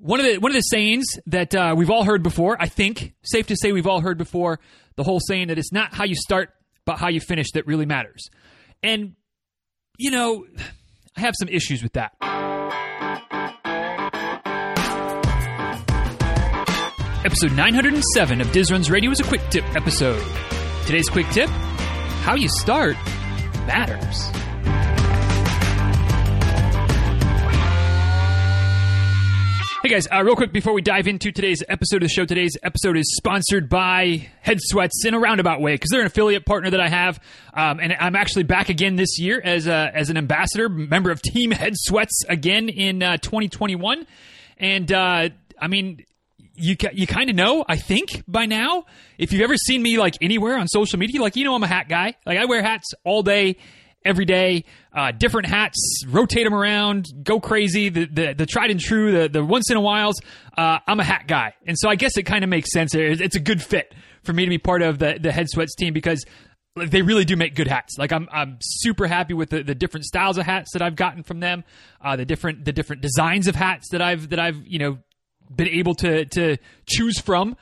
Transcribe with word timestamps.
one 0.00 0.20
of 0.20 0.26
the 0.26 0.38
one 0.38 0.50
of 0.50 0.54
the 0.54 0.60
sayings 0.60 1.04
that 1.26 1.54
uh, 1.54 1.74
we've 1.76 1.90
all 1.90 2.04
heard 2.04 2.22
before. 2.22 2.56
I 2.60 2.66
think 2.66 3.14
safe 3.22 3.46
to 3.48 3.56
say 3.56 3.72
we've 3.72 3.86
all 3.86 4.00
heard 4.00 4.18
before 4.18 4.60
the 4.96 5.04
whole 5.04 5.20
saying 5.20 5.48
that 5.48 5.58
it's 5.58 5.72
not 5.72 5.94
how 5.94 6.04
you 6.04 6.14
start 6.14 6.50
but 6.84 6.98
how 6.98 7.08
you 7.08 7.20
finish 7.20 7.52
that 7.52 7.66
really 7.66 7.86
matters. 7.86 8.28
And 8.82 9.14
you 9.98 10.10
know, 10.10 10.46
I 11.16 11.20
have 11.20 11.34
some 11.38 11.48
issues 11.48 11.82
with 11.82 11.92
that. 11.92 12.12
Episode 17.22 17.52
907 17.52 18.40
of 18.40 18.50
Diz 18.50 18.72
Runs 18.72 18.90
Radio 18.90 19.10
is 19.10 19.20
a 19.20 19.24
quick 19.24 19.42
tip 19.50 19.64
episode. 19.76 20.24
Today's 20.86 21.08
quick 21.08 21.28
tip 21.30 21.50
how 22.20 22.34
you 22.34 22.48
start 22.48 22.96
matters. 23.66 24.30
Hey 29.90 29.96
guys, 29.96 30.06
uh, 30.12 30.22
real 30.22 30.36
quick 30.36 30.52
before 30.52 30.72
we 30.72 30.82
dive 30.82 31.08
into 31.08 31.32
today's 31.32 31.64
episode 31.68 31.96
of 31.96 32.02
the 32.02 32.08
show, 32.10 32.24
today's 32.24 32.56
episode 32.62 32.96
is 32.96 33.12
sponsored 33.16 33.68
by 33.68 34.28
Head 34.40 34.58
Sweats 34.60 35.04
in 35.04 35.14
a 35.14 35.18
roundabout 35.18 35.60
way 35.60 35.74
because 35.74 35.88
they're 35.90 36.02
an 36.02 36.06
affiliate 36.06 36.46
partner 36.46 36.70
that 36.70 36.78
I 36.78 36.88
have, 36.88 37.18
um, 37.54 37.80
and 37.80 37.96
I'm 37.98 38.14
actually 38.14 38.44
back 38.44 38.68
again 38.68 38.94
this 38.94 39.18
year 39.18 39.40
as 39.42 39.66
a, 39.66 39.90
as 39.92 40.08
an 40.08 40.16
ambassador, 40.16 40.68
member 40.68 41.10
of 41.10 41.20
Team 41.22 41.50
Head 41.50 41.72
Sweats 41.74 42.22
again 42.28 42.68
in 42.68 43.02
uh, 43.02 43.16
2021, 43.16 44.06
and 44.58 44.92
uh, 44.92 45.30
I 45.60 45.66
mean. 45.66 46.04
You, 46.62 46.76
you 46.92 47.06
kind 47.06 47.30
of 47.30 47.36
know, 47.36 47.64
I 47.66 47.76
think, 47.76 48.22
by 48.28 48.44
now. 48.44 48.84
If 49.16 49.32
you've 49.32 49.40
ever 49.40 49.56
seen 49.56 49.82
me 49.82 49.96
like 49.96 50.18
anywhere 50.20 50.58
on 50.58 50.68
social 50.68 50.98
media, 50.98 51.18
like 51.22 51.34
you 51.34 51.44
know, 51.44 51.54
I'm 51.54 51.62
a 51.62 51.66
hat 51.66 51.88
guy. 51.88 52.16
Like 52.26 52.36
I 52.36 52.44
wear 52.44 52.62
hats 52.62 52.92
all 53.02 53.22
day, 53.22 53.56
every 54.04 54.26
day, 54.26 54.64
uh, 54.94 55.12
different 55.12 55.48
hats, 55.48 56.04
rotate 56.06 56.44
them 56.44 56.54
around, 56.54 57.06
go 57.22 57.40
crazy. 57.40 57.88
The 57.88 58.06
the, 58.06 58.34
the 58.34 58.46
tried 58.46 58.70
and 58.70 58.80
true, 58.80 59.12
the 59.12 59.28
the 59.28 59.44
once 59.44 59.70
in 59.70 59.76
a 59.76 59.80
whiles. 59.80 60.20
Uh, 60.56 60.78
I'm 60.86 61.00
a 61.00 61.04
hat 61.04 61.26
guy, 61.26 61.54
and 61.66 61.76
so 61.78 61.88
I 61.88 61.94
guess 61.94 62.16
it 62.16 62.24
kind 62.24 62.44
of 62.44 62.50
makes 62.50 62.72
sense. 62.72 62.94
It's 62.94 63.36
a 63.36 63.40
good 63.40 63.62
fit 63.62 63.94
for 64.22 64.32
me 64.32 64.44
to 64.44 64.50
be 64.50 64.58
part 64.58 64.82
of 64.82 64.98
the 64.98 65.18
the 65.20 65.32
Head 65.32 65.48
Sweats 65.48 65.74
team 65.74 65.94
because 65.94 66.24
they 66.76 67.02
really 67.02 67.24
do 67.24 67.36
make 67.36 67.54
good 67.54 67.66
hats. 67.66 67.96
Like 67.98 68.12
I'm, 68.12 68.28
I'm 68.32 68.58
super 68.60 69.06
happy 69.06 69.34
with 69.34 69.50
the, 69.50 69.62
the 69.62 69.74
different 69.74 70.06
styles 70.06 70.38
of 70.38 70.46
hats 70.46 70.72
that 70.72 70.82
I've 70.82 70.96
gotten 70.96 71.22
from 71.24 71.40
them, 71.40 71.64
uh, 72.00 72.16
the 72.16 72.24
different, 72.24 72.64
the 72.64 72.72
different 72.72 73.02
designs 73.02 73.48
of 73.48 73.56
hats 73.56 73.88
that 73.90 74.00
I've, 74.00 74.30
that 74.30 74.38
I've, 74.38 74.64
you 74.64 74.78
know, 74.78 74.98
been 75.54 75.68
able 75.68 75.94
to 75.96 76.24
to 76.26 76.56
choose 76.86 77.18
from. 77.18 77.56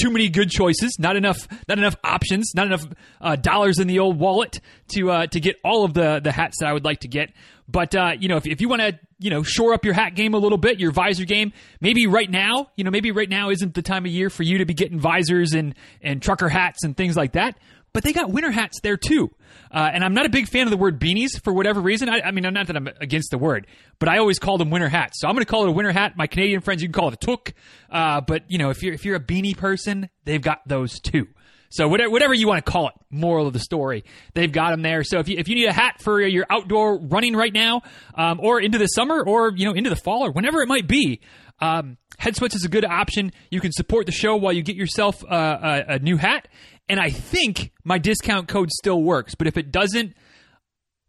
Too 0.00 0.10
many 0.10 0.28
good 0.28 0.50
choices, 0.50 0.96
not 0.98 1.16
enough, 1.16 1.48
not 1.68 1.78
enough 1.78 1.96
options, 2.04 2.52
not 2.54 2.66
enough 2.66 2.86
uh, 3.20 3.36
dollars 3.36 3.78
in 3.78 3.88
the 3.88 3.98
old 3.98 4.18
wallet 4.18 4.60
to 4.88 5.10
uh, 5.10 5.26
to 5.28 5.40
get 5.40 5.56
all 5.64 5.84
of 5.84 5.94
the 5.94 6.20
the 6.22 6.32
hats 6.32 6.58
that 6.60 6.68
I 6.68 6.72
would 6.72 6.84
like 6.84 7.00
to 7.00 7.08
get. 7.08 7.32
But 7.68 7.94
uh, 7.94 8.12
you 8.18 8.28
know, 8.28 8.36
if, 8.36 8.46
if 8.46 8.60
you 8.60 8.68
want 8.68 8.82
to, 8.82 8.98
you 9.18 9.30
know, 9.30 9.42
shore 9.42 9.72
up 9.72 9.84
your 9.84 9.94
hat 9.94 10.14
game 10.14 10.34
a 10.34 10.38
little 10.38 10.58
bit, 10.58 10.78
your 10.78 10.92
visor 10.92 11.24
game, 11.24 11.52
maybe 11.80 12.06
right 12.06 12.30
now, 12.30 12.70
you 12.76 12.84
know, 12.84 12.90
maybe 12.90 13.10
right 13.10 13.28
now 13.28 13.50
isn't 13.50 13.74
the 13.74 13.82
time 13.82 14.04
of 14.04 14.12
year 14.12 14.30
for 14.30 14.42
you 14.42 14.58
to 14.58 14.66
be 14.66 14.74
getting 14.74 15.00
visors 15.00 15.52
and 15.52 15.74
and 16.02 16.22
trucker 16.22 16.48
hats 16.48 16.84
and 16.84 16.96
things 16.96 17.16
like 17.16 17.32
that 17.32 17.58
but 17.96 18.04
they 18.04 18.12
got 18.12 18.30
winter 18.30 18.50
hats 18.50 18.80
there 18.82 18.98
too. 18.98 19.30
Uh, 19.72 19.88
and 19.90 20.04
I'm 20.04 20.12
not 20.12 20.26
a 20.26 20.28
big 20.28 20.48
fan 20.48 20.66
of 20.66 20.70
the 20.70 20.76
word 20.76 21.00
beanies 21.00 21.42
for 21.42 21.54
whatever 21.54 21.80
reason. 21.80 22.10
I, 22.10 22.20
I 22.26 22.30
mean, 22.30 22.42
not 22.52 22.66
that 22.66 22.76
I'm 22.76 22.90
against 23.00 23.30
the 23.30 23.38
word, 23.38 23.66
but 23.98 24.06
I 24.06 24.18
always 24.18 24.38
call 24.38 24.58
them 24.58 24.68
winter 24.68 24.90
hats. 24.90 25.18
So 25.18 25.26
I'm 25.26 25.34
going 25.34 25.46
to 25.46 25.50
call 25.50 25.64
it 25.64 25.70
a 25.70 25.72
winter 25.72 25.92
hat. 25.92 26.12
My 26.14 26.26
Canadian 26.26 26.60
friends, 26.60 26.82
you 26.82 26.88
can 26.88 26.92
call 26.92 27.08
it 27.08 27.14
a 27.14 27.16
toque. 27.16 27.54
Uh, 27.88 28.20
but 28.20 28.42
you 28.48 28.58
know, 28.58 28.68
if 28.68 28.82
you're 28.82 28.92
if 28.92 29.06
you're 29.06 29.16
a 29.16 29.20
beanie 29.20 29.56
person, 29.56 30.10
they've 30.24 30.42
got 30.42 30.60
those 30.68 31.00
too. 31.00 31.26
So 31.70 31.88
whatever, 31.88 32.10
whatever 32.10 32.34
you 32.34 32.48
want 32.48 32.64
to 32.64 32.70
call 32.70 32.88
it, 32.88 32.94
moral 33.10 33.46
of 33.46 33.52
the 33.52 33.58
story, 33.60 34.04
they've 34.34 34.50
got 34.50 34.70
them 34.70 34.82
there. 34.82 35.02
So 35.04 35.18
if 35.18 35.28
you 35.28 35.38
if 35.38 35.48
you 35.48 35.54
need 35.54 35.68
a 35.68 35.72
hat 35.72 36.00
for 36.00 36.20
your 36.20 36.46
outdoor 36.50 36.98
running 36.98 37.34
right 37.34 37.52
now, 37.52 37.82
um, 38.14 38.40
or 38.40 38.60
into 38.60 38.78
the 38.78 38.86
summer, 38.86 39.22
or 39.22 39.52
you 39.54 39.64
know 39.64 39.72
into 39.72 39.90
the 39.90 39.96
fall, 39.96 40.24
or 40.24 40.32
whenever 40.32 40.62
it 40.62 40.68
might 40.68 40.86
be, 40.86 41.20
um, 41.60 41.96
Head 42.18 42.36
Sweats 42.36 42.54
is 42.54 42.64
a 42.64 42.68
good 42.68 42.84
option. 42.84 43.32
You 43.50 43.60
can 43.60 43.72
support 43.72 44.06
the 44.06 44.12
show 44.12 44.36
while 44.36 44.52
you 44.52 44.62
get 44.62 44.76
yourself 44.76 45.22
uh, 45.24 45.82
a, 45.88 45.94
a 45.94 45.98
new 45.98 46.16
hat, 46.16 46.48
and 46.88 47.00
I 47.00 47.10
think 47.10 47.72
my 47.84 47.98
discount 47.98 48.48
code 48.48 48.70
still 48.70 49.02
works. 49.02 49.34
But 49.34 49.46
if 49.46 49.56
it 49.56 49.70
doesn't, 49.70 50.14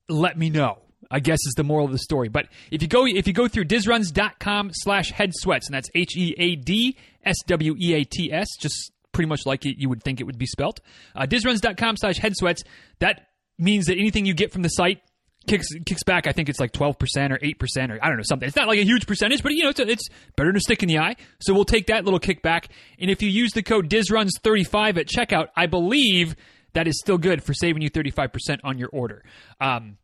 let 0.10 0.38
me 0.38 0.50
know. 0.50 0.80
I 1.10 1.22
guess 1.22 1.40
is 1.46 1.54
the 1.56 1.64
moral 1.64 1.86
of 1.86 1.94
the 1.94 2.00
story. 2.00 2.28
But 2.28 2.48
if 2.70 2.82
you 2.82 2.88
go 2.88 3.06
if 3.06 3.28
you 3.28 3.34
go 3.34 3.48
through 3.48 3.66
dizruns.com 3.66 4.72
slash 4.74 5.12
head 5.12 5.32
sweats, 5.34 5.68
and 5.68 5.74
that's 5.74 5.90
H 5.96 6.18
E 6.18 6.36
A 6.38 6.56
D 6.56 6.98
S 7.24 7.38
W 7.46 7.76
E 7.80 7.94
A 7.94 8.04
T 8.04 8.32
S, 8.32 8.48
just 8.60 8.92
pretty 9.18 9.28
much 9.28 9.48
like 9.48 9.66
it, 9.66 9.80
you 9.80 9.90
would 9.90 10.04
think 10.04 10.22
it 10.22 10.26
would 10.26 10.38
be 10.38 10.46
spelt. 10.46 10.80
Uh, 11.16 11.26
dizruns.com 11.26 11.98
slash 11.98 12.20
head 12.20 12.34
sweats, 12.38 12.62
that 13.00 13.30
means 13.58 13.88
that 13.88 13.98
anything 13.98 14.28
you 14.28 14.36
get 14.36 14.54
from 14.54 14.62
the 14.62 14.70
site 14.70 15.02
kicks 15.48 15.70
kicks 15.88 16.04
back. 16.04 16.28
I 16.28 16.34
think 16.34 16.50
it's 16.50 16.60
like 16.60 16.72
twelve 16.72 17.00
percent 17.00 17.34
or 17.34 17.40
eight 17.42 17.58
percent 17.58 17.92
or 17.92 17.98
I 18.00 18.10
don't 18.10 18.18
know 18.18 18.24
something. 18.24 18.48
It's 18.48 18.56
not 18.56 18.68
like 18.68 18.78
a 18.78 18.84
huge 18.84 19.08
percentage, 19.08 19.42
but 19.42 19.54
you 19.54 19.64
know 19.64 19.70
it's 19.70 19.80
a, 19.80 19.90
it's 19.90 20.08
better 20.36 20.50
than 20.50 20.58
a 20.58 20.60
stick 20.60 20.84
in 20.84 20.88
the 20.88 21.00
eye. 21.00 21.16
So 21.40 21.52
we'll 21.56 21.66
take 21.66 21.88
that 21.88 22.06
little 22.06 22.20
kickback. 22.20 22.68
And 23.00 23.10
if 23.10 23.24
you 23.24 23.30
use 23.30 23.54
the 23.54 23.64
code 23.64 23.90
DizRuns35 23.90 24.98
at 25.00 25.08
checkout, 25.08 25.48
I 25.56 25.66
believe 25.66 26.36
that 26.74 26.88
is 26.88 27.00
still 27.00 27.18
good 27.18 27.44
for 27.44 27.56
saving 27.56 27.82
you 27.82 27.90
thirty 27.90 28.12
five 28.12 28.32
percent 28.32 28.62
on 28.64 28.78
your 28.78 28.90
order. 28.94 29.24
Um, 29.60 29.98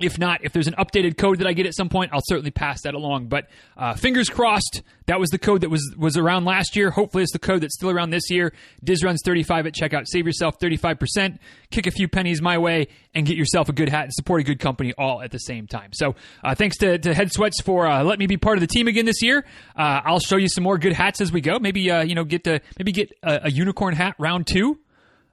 if 0.00 0.16
not, 0.16 0.44
if 0.44 0.52
there's 0.52 0.68
an 0.68 0.74
updated 0.78 1.16
code 1.16 1.38
that 1.38 1.48
I 1.48 1.52
get 1.52 1.66
at 1.66 1.74
some 1.74 1.88
point, 1.88 2.12
I'll 2.12 2.22
certainly 2.24 2.52
pass 2.52 2.82
that 2.82 2.94
along. 2.94 3.26
But 3.26 3.48
uh, 3.76 3.94
fingers 3.94 4.28
crossed, 4.28 4.82
that 5.06 5.18
was 5.18 5.30
the 5.30 5.38
code 5.38 5.62
that 5.62 5.70
was 5.70 5.94
was 5.98 6.16
around 6.16 6.44
last 6.44 6.76
year. 6.76 6.90
Hopefully, 6.90 7.24
it's 7.24 7.32
the 7.32 7.40
code 7.40 7.62
that's 7.62 7.74
still 7.74 7.90
around 7.90 8.10
this 8.10 8.30
year. 8.30 8.52
Diz 8.84 9.02
runs 9.02 9.20
35 9.24 9.66
at 9.66 9.74
checkout. 9.74 10.04
Save 10.06 10.26
yourself 10.26 10.58
35%, 10.60 11.38
kick 11.70 11.86
a 11.88 11.90
few 11.90 12.06
pennies 12.06 12.40
my 12.40 12.58
way, 12.58 12.86
and 13.12 13.26
get 13.26 13.36
yourself 13.36 13.68
a 13.68 13.72
good 13.72 13.88
hat 13.88 14.04
and 14.04 14.12
support 14.14 14.40
a 14.40 14.44
good 14.44 14.60
company 14.60 14.94
all 14.96 15.20
at 15.20 15.32
the 15.32 15.38
same 15.38 15.66
time. 15.66 15.90
So, 15.92 16.14
uh, 16.44 16.54
thanks 16.54 16.76
to, 16.78 16.98
to 16.98 17.12
Head 17.12 17.32
Sweats 17.32 17.60
for 17.60 17.88
uh, 17.88 18.04
letting 18.04 18.20
me 18.20 18.26
be 18.26 18.36
part 18.36 18.56
of 18.56 18.60
the 18.60 18.68
team 18.68 18.86
again 18.86 19.04
this 19.04 19.20
year. 19.20 19.44
Uh, 19.76 20.00
I'll 20.04 20.20
show 20.20 20.36
you 20.36 20.48
some 20.48 20.62
more 20.62 20.78
good 20.78 20.92
hats 20.92 21.20
as 21.20 21.32
we 21.32 21.40
go. 21.40 21.58
Maybe 21.58 21.90
uh, 21.90 22.02
you 22.02 22.14
know 22.14 22.24
get 22.24 22.44
to 22.44 22.60
maybe 22.78 22.92
get 22.92 23.10
a, 23.24 23.46
a 23.46 23.50
unicorn 23.50 23.94
hat 23.94 24.14
round 24.18 24.46
two. 24.46 24.78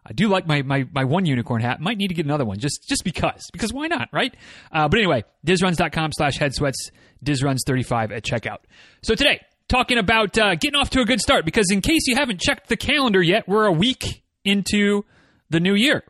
I 0.05 0.13
do 0.13 0.27
like 0.27 0.45
my, 0.45 0.61
my, 0.61 0.87
my 0.93 1.03
one 1.03 1.25
unicorn 1.25 1.61
hat. 1.61 1.81
Might 1.81 1.97
need 1.97 2.09
to 2.09 2.13
get 2.13 2.25
another 2.25 2.45
one 2.45 2.59
just 2.59 2.87
just 2.87 3.03
because. 3.03 3.43
Because 3.51 3.73
why 3.73 3.87
not, 3.87 4.09
right? 4.11 4.35
Uh, 4.71 4.87
but 4.87 4.99
anyway, 4.99 5.23
dizruns.com 5.45 6.11
slash 6.13 6.37
head 6.37 6.51
headsweats, 6.51 6.91
dizruns35 7.23 8.15
at 8.15 8.23
checkout. 8.23 8.59
So 9.01 9.15
today, 9.15 9.41
talking 9.67 9.97
about 9.97 10.37
uh, 10.37 10.55
getting 10.55 10.75
off 10.75 10.89
to 10.91 11.01
a 11.01 11.05
good 11.05 11.19
start 11.19 11.45
because 11.45 11.71
in 11.71 11.81
case 11.81 12.07
you 12.07 12.15
haven't 12.15 12.39
checked 12.39 12.69
the 12.69 12.77
calendar 12.77 13.21
yet, 13.21 13.47
we're 13.47 13.65
a 13.65 13.71
week 13.71 14.23
into 14.43 15.03
the 15.49 15.59
new 15.59 15.73
year. 15.73 16.03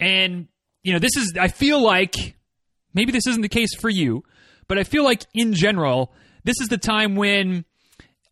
And, 0.00 0.48
you 0.82 0.92
know, 0.92 0.98
this 0.98 1.16
is, 1.16 1.34
I 1.38 1.48
feel 1.48 1.82
like, 1.82 2.36
maybe 2.94 3.12
this 3.12 3.26
isn't 3.26 3.42
the 3.42 3.48
case 3.48 3.74
for 3.74 3.88
you, 3.88 4.24
but 4.66 4.78
I 4.78 4.84
feel 4.84 5.04
like 5.04 5.24
in 5.34 5.54
general, 5.54 6.12
this 6.44 6.56
is 6.60 6.68
the 6.68 6.78
time 6.78 7.16
when 7.16 7.64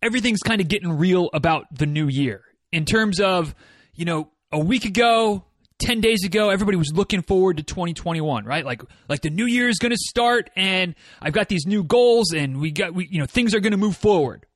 everything's 0.03 0.43
kind 0.43 0.61
of 0.61 0.69
getting 0.69 0.93
real 0.93 1.31
about 1.33 1.67
the 1.73 1.87
new 1.87 2.09
year 2.09 2.43
in 2.73 2.85
terms 2.85 3.21
of, 3.21 3.55
you 3.95 4.05
know, 4.05 4.31
a 4.53 4.59
week 4.59 4.85
ago, 4.85 5.45
10 5.79 6.01
days 6.01 6.25
ago 6.25 6.49
everybody 6.49 6.77
was 6.79 6.91
looking 6.95 7.21
forward 7.21 7.59
to 7.59 7.63
2021 7.63 8.45
right? 8.45 8.65
Like 8.65 8.83
like 9.09 9.21
the 9.21 9.31
new 9.31 9.47
year 9.47 9.69
is 9.69 9.79
going 9.79 9.93
to 9.93 9.99
start 9.99 10.49
and 10.57 10.95
i've 11.21 11.35
got 11.35 11.49
these 11.49 11.67
new 11.67 11.85
goals 11.85 12.33
and 12.33 12.61
we 12.61 12.71
got 12.71 12.95
we 12.95 13.07
you 13.11 13.19
know 13.19 13.27
things 13.27 13.55
are 13.55 13.61
going 13.61 13.73
to 13.73 13.77
move 13.77 13.97
forward. 13.97 14.47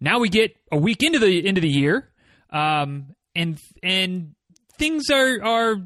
Now 0.00 0.18
we 0.18 0.30
get 0.30 0.56
a 0.72 0.78
week 0.78 1.02
into 1.02 1.18
the 1.18 1.46
into 1.46 1.60
the 1.60 1.68
year 1.68 2.10
um 2.50 3.14
and 3.34 3.58
and 3.82 4.34
things 4.78 5.10
are 5.10 5.42
are 5.44 5.76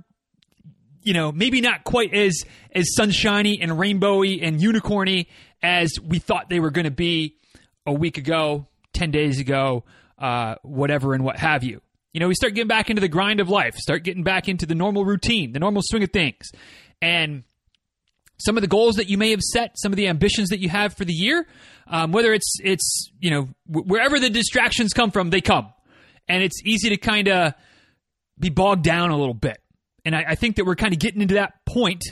you 1.03 1.13
know 1.13 1.33
maybe 1.33 1.61
not 1.61 1.83
quite 1.83 2.15
as 2.15 2.45
as 2.73 2.95
sunshiny 2.95 3.59
and 3.61 3.73
rainbowy 3.73 4.47
and 4.47 4.61
unicorny 4.61 5.27
as 5.61 5.99
we 6.01 6.21
thought 6.21 6.49
they 6.49 6.61
were 6.61 6.71
going 6.71 6.85
to 6.85 6.93
be 6.93 7.37
a 7.85 7.93
week 7.93 8.17
ago 8.17 8.67
10 8.93 9.11
days 9.11 9.41
ago 9.41 9.83
uh 10.19 10.55
whatever 10.63 11.15
and 11.15 11.25
what 11.25 11.37
have 11.37 11.65
you 11.65 11.81
you 12.15 12.21
know, 12.21 12.29
we 12.29 12.35
start 12.35 12.55
getting 12.55 12.69
back 12.69 12.89
into 12.91 13.01
the 13.01 13.09
grind 13.09 13.41
of 13.41 13.49
life, 13.49 13.75
start 13.75 14.05
getting 14.05 14.23
back 14.23 14.49
into 14.49 14.67
the 14.67 14.75
normal 14.75 15.05
routine, 15.05 15.53
the 15.53 15.59
normal 15.59 15.83
swing 15.85 16.05
of 16.05 16.11
things. 16.11 16.49
And 17.03 17.43
some 18.39 18.57
of 18.57 18.63
the 18.63 18.69
goals 18.69 18.97
that 18.97 19.11
you 19.11 19.19
may 19.19 19.31
have 19.31 19.43
set, 19.43 19.73
some 19.77 19.93
of 19.93 19.97
the 19.97 20.07
ambitions 20.07 20.51
that 20.51 20.61
you 20.61 20.69
have 20.69 20.95
for 20.95 21.05
the 21.05 21.13
year, 21.13 21.47
um, 21.89 22.13
whether 22.13 22.33
it's 22.33 22.57
it's 22.63 23.11
you 23.19 23.31
know 23.31 23.49
wherever 23.67 24.19
the 24.21 24.31
distractions 24.31 24.93
come 24.93 25.11
from, 25.11 25.31
they 25.31 25.41
come, 25.41 25.73
and 26.29 26.43
it's 26.43 26.63
easy 26.65 26.89
to 26.91 26.97
kind 26.97 27.29
of 27.29 27.53
be 28.39 28.49
bogged 28.49 28.85
down 28.85 29.11
a 29.11 29.19
little 29.19 29.35
bit. 29.35 29.59
And 30.05 30.15
I, 30.15 30.25
I 30.29 30.35
think 30.37 30.57
that 30.57 30.65
we're 30.65 30.77
kind 30.77 30.93
of 30.93 31.01
getting 31.01 31.21
into 31.21 31.35
that 31.35 31.65
point, 31.67 32.05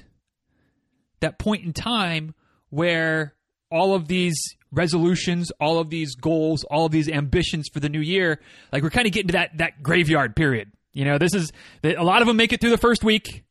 that 1.20 1.38
point 1.38 1.64
in 1.64 1.72
time 1.72 2.34
where 2.70 3.34
all 3.70 3.94
of 3.94 4.08
these 4.08 4.37
resolutions, 4.72 5.50
all 5.60 5.78
of 5.78 5.90
these 5.90 6.14
goals, 6.14 6.64
all 6.64 6.86
of 6.86 6.92
these 6.92 7.08
ambitions 7.08 7.69
for 7.69 7.80
the 7.80 7.88
new 7.88 8.00
year, 8.00 8.40
like 8.72 8.82
we're 8.82 8.90
kind 8.90 9.06
of 9.06 9.12
getting 9.12 9.28
to 9.28 9.32
that 9.32 9.58
that 9.58 9.82
graveyard 9.82 10.34
period. 10.34 10.72
You 10.92 11.04
know, 11.04 11.19
this 11.19 11.34
is 11.34 11.52
a 11.84 12.02
lot 12.02 12.22
of 12.22 12.28
them 12.28 12.36
make 12.36 12.52
it 12.52 12.60
through 12.60 12.70
the 12.70 12.78
first 12.78 13.04
week, 13.04 13.44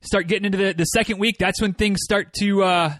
start 0.00 0.26
getting 0.26 0.46
into 0.46 0.58
the, 0.58 0.72
the 0.72 0.84
second 0.84 1.18
week. 1.18 1.36
That's 1.38 1.60
when 1.60 1.74
things 1.74 1.98
start 2.02 2.32
to 2.40 2.62
uh, 2.62 2.94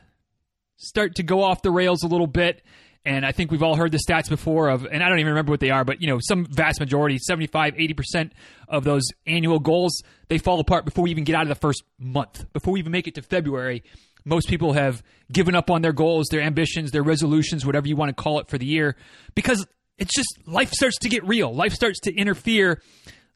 start 0.77 1.17
to 1.17 1.23
go 1.23 1.43
off 1.43 1.63
the 1.63 1.71
rails 1.71 2.03
a 2.03 2.07
little 2.07 2.27
bit. 2.27 2.63
And 3.05 3.25
I 3.25 3.33
think 3.33 3.51
we've 3.51 3.63
all 3.63 3.77
heard 3.77 3.93
the 3.93 3.99
stats 3.99 4.29
before 4.29 4.69
of, 4.69 4.85
and 4.85 5.03
I 5.03 5.09
don't 5.09 5.21
even 5.21 5.31
remember 5.31 5.51
what 5.51 5.61
they 5.61 5.71
are, 5.71 5.85
but 5.85 6.03
you 6.03 6.09
know, 6.09 6.19
some 6.21 6.45
vast 6.45 6.81
majority, 6.81 7.17
75, 7.19 7.75
80% 7.75 8.33
of 8.69 8.85
those 8.85 9.05
annual 9.27 9.59
goals, 9.59 10.03
they 10.29 10.37
fall 10.37 10.61
apart 10.61 10.85
before 10.85 11.05
we 11.05 11.11
even 11.11 11.25
get 11.25 11.35
out 11.35 11.43
of 11.43 11.49
the 11.49 11.55
first 11.55 11.83
month, 11.99 12.45
before 12.53 12.75
we 12.75 12.81
even 12.81 12.93
make 12.93 13.09
it 13.09 13.15
to 13.15 13.23
February. 13.23 13.83
Most 14.25 14.49
people 14.49 14.73
have 14.73 15.03
given 15.33 15.55
up 15.55 15.71
on 15.71 15.83
their 15.83 15.93
goals, 15.93 16.29
their 16.31 16.41
ambitions, 16.41 16.91
their 16.91 17.03
resolutions, 17.03 17.65
whatever 17.65 17.89
you 17.89 17.97
want 17.97 18.15
to 18.15 18.23
call 18.23 18.39
it 18.41 18.49
for 18.49 18.59
the 18.59 18.67
year, 18.67 18.97
because 19.35 19.67
it's 19.99 20.15
just 20.15 20.29
life 20.47 20.71
starts 20.73 20.99
to 20.99 21.09
get 21.09 21.27
real. 21.27 21.55
Life 21.55 21.73
starts 21.73 22.01
to 22.01 22.15
interfere. 22.15 22.83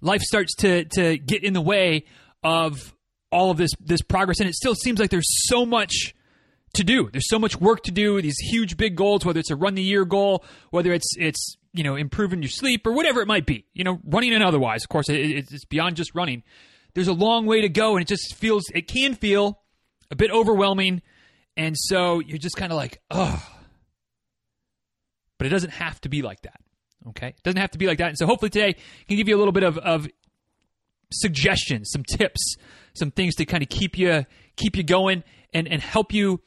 Life 0.01 0.23
starts 0.23 0.55
to 0.57 0.85
to 0.85 1.19
get 1.19 1.45
in 1.45 1.53
the 1.53 1.61
way 1.61 2.05
of 2.43 2.95
all 3.31 3.51
of 3.51 3.57
this 3.57 3.71
this 3.81 4.03
progress, 4.03 4.41
and 4.41 4.49
it 4.49 4.55
still 4.55 4.75
seems 4.75 4.99
like 4.99 5.11
there's 5.11 5.49
so 5.49 5.67
much 5.67 6.15
to 6.75 6.85
do. 6.85 7.09
There's 7.11 7.29
so 7.29 7.39
much 7.39 7.61
work 7.61 7.83
to 7.85 7.91
do. 7.91 8.21
These 8.21 8.39
huge 8.39 8.77
big 8.77 8.97
goals, 8.97 9.25
whether 9.25 9.41
it's 9.41 9.51
a 9.51 9.57
run 9.57 9.75
the 9.75 9.83
year 9.83 10.05
goal, 10.05 10.45
whether 10.71 10.93
it's 10.93 11.15
it's 11.19 11.57
you 11.73 11.85
know 11.85 11.97
improving 11.97 12.43
your 12.43 12.51
sleep 12.51 12.87
or 12.87 12.93
whatever 12.93 13.21
it 13.21 13.27
might 13.27 13.47
be. 13.47 13.67
You 13.75 13.85
know, 13.85 14.01
running 14.05 14.33
and 14.33 14.43
otherwise. 14.43 14.85
Of 14.85 14.89
course, 14.89 15.09
it, 15.09 15.53
it's 15.53 15.65
beyond 15.65 15.97
just 15.97 16.15
running. 16.15 16.43
There's 16.95 17.09
a 17.09 17.13
long 17.13 17.47
way 17.47 17.61
to 17.61 17.69
go, 17.69 17.97
and 17.97 18.03
it 18.03 18.09
just 18.09 18.35
feels 18.35 18.65
it 18.75 18.89
can 18.89 19.15
feel 19.15 19.61
a 20.11 20.17
bit 20.17 20.31
overwhelming, 20.31 21.03
and 21.57 21.77
so 21.79 22.21
you're 22.21 22.39
just 22.39 22.57
kind 22.57 22.73
of 22.73 22.77
like, 22.77 23.01
oh. 23.11 23.43
But 25.39 25.47
it 25.47 25.51
doesn't 25.51 25.73
have 25.73 26.01
to 26.03 26.09
be 26.09 26.23
like 26.23 26.43
that. 26.43 26.61
Okay, 27.09 27.29
it 27.29 27.43
doesn't 27.43 27.61
have 27.61 27.73
to 27.73 27.79
be 27.79 27.87
like 27.87 27.99
that. 27.99 28.09
And 28.09 28.19
so 28.19 28.27
hopefully 28.27 28.51
today 28.51 28.75
can 29.09 29.17
give 29.17 29.29
you 29.29 29.37
a 29.37 29.39
little 29.39 29.53
bit 29.53 29.63
of, 29.63 29.77
of 29.79 30.09
suggestions, 31.13 31.91
some 31.93 32.03
tips, 32.03 32.57
some 32.95 33.11
things 33.11 33.35
to 33.37 33.45
kind 33.45 33.63
of 33.63 33.69
keep 33.69 33.99
you 33.99 34.25
keep 34.57 34.77
you 34.77 34.83
going 34.83 35.23
and 35.53 35.69
and 35.69 35.83
help 35.83 36.13
you 36.13 36.41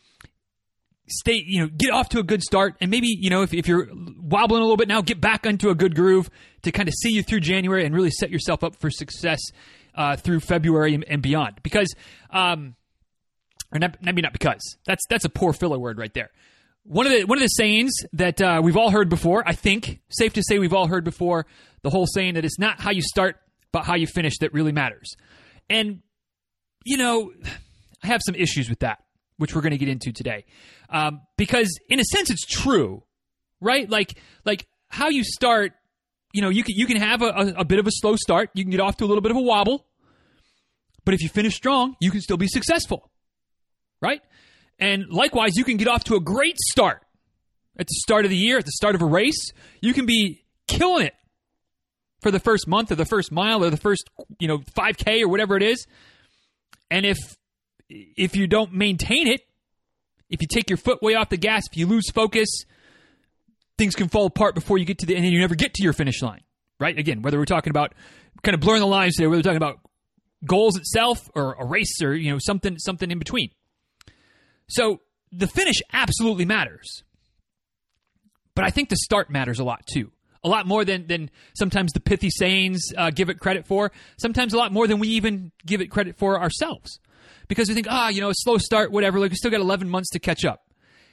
stay, 1.08 1.44
you 1.46 1.62
know, 1.62 1.68
get 1.68 1.92
off 1.92 2.10
to 2.10 2.20
a 2.20 2.24
good 2.24 2.42
start. 2.42 2.76
And 2.82 2.92
maybe, 2.92 3.08
you 3.08 3.30
know, 3.30 3.42
if, 3.42 3.54
if 3.54 3.68
you're 3.68 3.88
wobbling 4.20 4.62
a 4.62 4.64
little 4.64 4.78
bit 4.78 4.88
now, 4.88 5.02
get 5.02 5.22
back 5.22 5.46
into 5.46 5.70
a 5.70 5.76
good 5.76 5.96
groove 5.96 6.30
to 6.64 6.72
kind 6.72 6.88
of 6.88 6.94
see 6.96 7.12
you 7.12 7.24
through 7.24 7.42
January 7.42 7.86
and 7.86 7.96
really 7.96 8.12
set 8.12 8.30
yourself 8.30 8.64
up 8.64 8.76
for 8.76 8.90
success 8.90 9.40
uh, 9.96 10.16
through 10.16 10.42
February 10.42 10.94
and, 10.94 11.04
and 11.06 11.22
beyond. 11.22 11.60
Because, 11.64 11.94
um, 12.32 12.76
or 13.78 13.80
not, 13.80 13.98
maybe 14.02 14.22
not 14.22 14.34
because 14.34 14.78
that's 14.86 15.04
that's 15.10 15.26
a 15.26 15.30
poor 15.30 15.54
filler 15.54 15.80
word 15.80 15.98
right 15.98 16.14
there. 16.14 16.30
One 16.84 17.06
of 17.06 17.12
the 17.12 17.24
one 17.26 17.38
of 17.38 17.42
the 17.42 17.48
sayings 17.48 17.92
that 18.14 18.42
uh, 18.42 18.62
we've 18.64 18.78
all 18.78 18.92
heard 18.92 19.10
before, 19.10 19.44
I 19.46 19.54
think, 19.54 20.02
safe 20.10 20.34
to 20.34 20.44
say 20.44 20.60
we've 20.60 20.74
all 20.74 20.88
heard 20.88 21.04
before, 21.04 21.46
the 21.84 21.90
whole 21.90 22.08
saying 22.08 22.36
that 22.36 22.46
it's 22.46 22.60
not 22.60 22.80
how 22.80 22.92
you 22.92 23.02
start, 23.02 23.38
but 23.72 23.84
how 23.84 23.96
you 23.96 24.08
finish 24.08 24.38
that 24.40 24.54
really 24.54 24.72
matters. 24.72 25.16
And 25.70 26.02
you 26.86 26.98
know, 26.98 27.32
I 28.04 28.08
have 28.08 28.22
some 28.26 28.36
issues 28.36 28.70
with 28.70 28.80
that 28.80 29.00
which 29.38 29.56
we're 29.56 29.62
going 29.62 29.72
to 29.72 29.78
get 29.78 29.90
into 29.90 30.12
today. 30.12 30.46
Um, 30.90 31.22
because 31.38 31.70
in 31.90 32.00
a 32.00 32.04
sense, 32.04 32.30
it's 32.30 32.46
true, 32.46 33.04
right? 33.62 33.90
Like, 33.90 34.20
like 34.46 34.68
how 34.90 35.10
you 35.10 35.24
start, 35.24 35.74
you 36.34 36.42
know, 36.42 36.50
you 36.50 36.64
can, 36.64 36.76
you 36.76 36.86
can 36.86 36.98
have 36.98 37.22
a, 37.22 37.28
a, 37.28 37.48
a 37.60 37.66
bit 37.66 37.80
of 37.80 37.88
a 37.88 37.92
slow 37.92 38.16
start. 38.16 38.50
You 38.54 38.64
can 38.64 38.72
get 38.72 38.80
off 38.80 38.98
to 38.98 39.06
a 39.06 39.08
little 39.08 39.22
bit 39.22 39.32
of 39.32 39.38
a 39.38 39.42
wobble. 39.42 39.86
But 41.06 41.14
if 41.14 41.22
you 41.22 41.30
finish 41.30 41.56
strong, 41.56 41.96
you 42.02 42.12
can 42.12 42.20
still 42.20 42.38
be 42.38 42.48
successful, 42.48 43.10
right? 44.02 44.22
And 44.80 45.10
likewise, 45.10 45.56
you 45.56 45.64
can 45.64 45.78
get 45.78 45.88
off 45.88 46.04
to 46.06 46.16
a 46.16 46.20
great 46.20 46.58
start 46.70 47.02
at 47.78 47.88
the 47.88 47.96
start 47.96 48.26
of 48.26 48.32
the 48.32 48.38
year, 48.38 48.58
at 48.58 48.66
the 48.66 48.72
start 48.72 48.96
of 48.96 49.02
a 49.02 49.06
race. 49.06 49.52
You 49.82 49.94
can 49.94 50.06
be 50.06 50.44
killing 50.68 51.06
it 51.06 51.14
for 52.22 52.32
the 52.32 52.40
first 52.40 52.68
month 52.68 52.92
or 52.92 52.96
the 52.96 53.06
first 53.06 53.32
mile 53.32 53.64
or 53.64 53.70
the 53.70 53.78
first, 53.78 54.10
you 54.40 54.48
know, 54.48 54.60
5K 54.60 55.22
or 55.22 55.28
whatever 55.28 55.56
it 55.56 55.64
is. 55.64 55.86
And 56.90 57.06
if 57.06 57.18
if 57.90 58.36
you 58.36 58.48
don't 58.48 58.74
maintain 58.74 59.28
it, 59.28 59.42
if 60.30 60.42
you 60.42 60.48
take 60.48 60.70
your 60.70 60.78
foot 60.78 61.02
way 61.02 61.16
off 61.16 61.30
the 61.30 61.38
gas, 61.38 61.64
if 61.72 61.78
you 61.78 61.88
lose 61.88 62.10
focus, 62.10 62.66
things 63.78 63.96
can 63.96 64.10
fall 64.10 64.26
apart 64.26 64.56
before 64.56 64.78
you 64.78 64.86
get 64.86 65.00
to 65.00 65.06
the 65.06 65.16
end 65.16 65.26
and 65.26 65.34
you 65.34 65.40
never 65.40 65.56
get 65.56 65.74
to 65.76 65.84
your 65.84 65.94
finish 65.94 66.22
line. 66.22 66.42
Right? 66.80 66.98
Again, 66.98 67.22
whether 67.22 67.38
we're 67.38 67.46
talking 67.46 67.72
about 67.72 67.94
kind 68.44 68.54
of 68.54 68.60
blurring 68.60 68.82
the 68.82 68.88
lines 68.88 69.16
today, 69.16 69.28
whether 69.28 69.40
we're 69.40 69.44
talking 69.44 69.58
about 69.58 69.80
goals 70.46 70.78
itself 70.78 71.30
or 71.34 71.54
a 71.54 71.66
race 71.66 72.02
or 72.02 72.14
you 72.14 72.32
know 72.32 72.38
something 72.40 72.78
something 72.78 73.10
in 73.10 73.20
between. 73.20 73.50
So 74.68 75.02
the 75.32 75.48
finish 75.48 75.78
absolutely 75.94 76.46
matters. 76.46 77.04
But 78.56 78.66
I 78.66 78.70
think 78.70 78.90
the 78.90 78.96
start 78.96 79.30
matters 79.30 79.60
a 79.60 79.64
lot 79.64 79.86
too. 79.86 80.12
A 80.44 80.50
lot 80.50 80.66
more 80.66 80.86
than, 80.86 81.08
than 81.08 81.30
sometimes 81.56 81.94
the 81.94 82.00
pithy 82.00 82.30
sayings 82.30 82.82
uh, 82.98 83.12
give 83.12 83.30
it 83.30 83.40
credit 83.40 83.68
for. 83.68 83.92
Sometimes 84.18 84.54
a 84.54 84.58
lot 84.58 84.72
more 84.72 84.88
than 84.88 85.00
we 85.00 85.10
even 85.10 85.52
give 85.66 85.82
it 85.82 85.88
credit 85.88 86.18
for 86.18 86.40
ourselves 86.40 87.00
because 87.48 87.68
we 87.68 87.76
think, 87.76 87.88
ah, 87.90 88.10
you 88.10 88.22
know, 88.22 88.30
a 88.30 88.36
slow 88.36 88.58
start, 88.58 88.92
whatever. 88.92 89.20
Like 89.20 89.32
we 89.32 89.36
still 89.36 89.52
got 89.52 89.60
11 89.60 89.90
months 89.90 90.10
to 90.12 90.20
catch 90.20 90.46
up. 90.46 90.64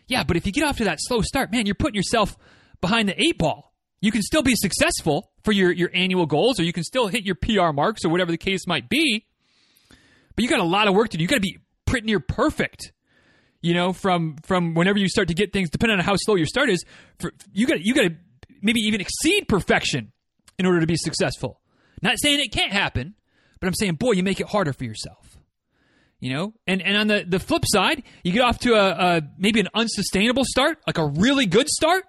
Yeah, 0.07 0.25
but 0.25 0.37
if 0.37 0.47
you 0.47 0.53
get 0.53 0.65
off 0.65 0.79
to 0.79 0.85
that 0.85 0.99
slow 1.01 1.23
start, 1.23 1.51
man, 1.51 1.67
you're 1.67 1.75
putting 1.75 1.95
yourself 1.95 2.37
behind 2.81 3.09
the 3.09 3.21
eight 3.23 3.39
ball. 3.39 3.73
You 4.01 4.13
can 4.13 4.23
still 4.23 4.43
be 4.43 4.55
successful 4.55 5.31
for 5.43 5.53
your, 5.53 5.73
your 5.73 5.91
annual 5.95 6.27
goals, 6.27 6.61
or 6.61 6.63
you 6.63 6.75
can 6.75 6.85
still 6.85 7.09
hit 7.09 7.25
your 7.25 7.35
PR 7.35 7.73
marks, 7.73 8.05
or 8.05 8.11
whatever 8.11 8.31
the 8.31 8.37
case 8.37 8.67
might 8.67 8.89
be. 8.91 9.25
But 9.89 10.43
you 10.43 10.49
got 10.49 10.61
a 10.61 10.65
lot 10.65 10.89
of 10.89 10.95
work 10.95 11.09
to 11.11 11.17
do. 11.17 11.23
You 11.23 11.29
got 11.29 11.37
to 11.37 11.41
be 11.41 11.59
pretty 11.87 12.07
near 12.07 12.21
perfect. 12.21 12.93
You 13.65 13.73
know, 13.73 13.95
from 13.95 14.37
from 14.43 14.75
whenever 14.75 14.99
you 14.99 15.09
start 15.09 15.29
to 15.29 15.35
get 15.35 15.55
things, 15.55 15.71
depending 15.71 15.99
on 15.99 16.05
how 16.05 16.17
slow 16.17 16.35
your 16.35 16.45
start 16.45 16.69
is, 16.69 16.85
for, 17.19 17.33
you 17.55 17.67
got 17.67 17.81
you 17.81 17.95
got 17.95 18.03
to 18.03 18.15
maybe 18.61 18.81
even 18.81 19.01
exceed 19.01 19.49
perfection 19.49 20.13
in 20.59 20.67
order 20.67 20.81
to 20.81 20.87
be 20.87 20.97
successful. 20.97 21.63
Not 22.03 22.17
saying 22.21 22.41
it 22.41 22.53
can't 22.53 22.73
happen, 22.73 23.15
but 23.61 23.67
I'm 23.67 23.73
saying, 23.73 23.95
boy, 23.95 24.13
you 24.13 24.23
make 24.23 24.39
it 24.39 24.49
harder 24.49 24.75
for 24.75 24.85
yourself. 24.85 25.39
You 26.21 26.35
know, 26.35 26.53
and 26.67 26.83
and 26.83 26.95
on 26.95 27.07
the 27.07 27.25
the 27.27 27.39
flip 27.39 27.63
side, 27.65 28.03
you 28.23 28.33
get 28.33 28.43
off 28.43 28.59
to 28.59 28.75
a, 28.75 29.17
a 29.17 29.23
maybe 29.39 29.61
an 29.61 29.69
unsustainable 29.73 30.45
start, 30.45 30.77
like 30.87 30.99
a 30.99 31.07
really 31.07 31.47
good 31.47 31.71
start. 31.71 32.05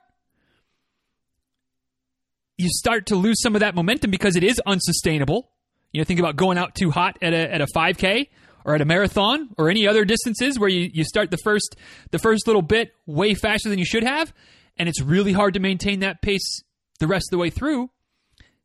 You 2.58 2.68
start 2.70 3.06
to 3.06 3.16
lose 3.16 3.38
some 3.42 3.56
of 3.56 3.62
that 3.62 3.76
momentum 3.76 4.12
because 4.12 4.36
it 4.36 4.44
is 4.44 4.62
unsustainable. 4.66 5.52
You 5.94 6.02
know, 6.02 6.06
think 6.06 6.20
about 6.20 6.36
going 6.36 6.58
out 6.58 6.76
too 6.76 6.92
hot 6.92 7.18
at 7.22 7.32
a 7.32 7.54
at 7.54 7.62
a 7.62 7.68
5K 7.68 8.28
or 8.66 8.74
at 8.74 8.82
a 8.82 8.86
marathon 8.86 9.50
or 9.58 9.70
any 9.70 9.88
other 9.88 10.04
distances 10.04 10.60
where 10.60 10.68
you, 10.68 10.90
you 10.92 11.04
start 11.04 11.30
the 11.32 11.38
first 11.38 11.76
the 12.12 12.20
first 12.20 12.48
little 12.48 12.64
bit 12.64 12.94
way 13.06 13.34
faster 13.36 13.70
than 13.70 13.80
you 13.80 13.86
should 13.86 14.04
have, 14.04 14.34
and 14.76 14.90
it's 14.90 15.02
really 15.02 15.32
hard 15.32 15.54
to 15.54 15.60
maintain 15.60 16.00
that 16.00 16.22
pace 16.22 16.64
the 17.00 17.08
rest 17.08 17.28
of 17.28 17.32
the 17.32 17.38
way 17.38 17.50
through. 17.50 17.90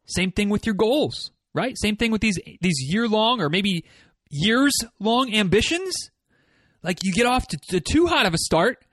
Same 0.06 0.32
thing 0.32 0.48
with 0.48 0.66
your 0.66 0.74
goals, 0.74 1.30
right? 1.54 1.76
Same 1.78 1.96
thing 1.96 2.10
with 2.10 2.22
these 2.22 2.38
these 2.60 2.80
year 2.80 3.06
long 3.06 3.40
or 3.40 3.48
maybe 3.48 3.84
years 4.30 4.72
long 4.98 5.32
ambitions, 5.34 5.94
like 6.82 7.04
you 7.04 7.12
get 7.12 7.26
off 7.26 7.46
to, 7.48 7.58
to 7.68 7.80
too 7.80 8.06
hot 8.06 8.26
of 8.26 8.34
a 8.34 8.38
start, 8.38 8.84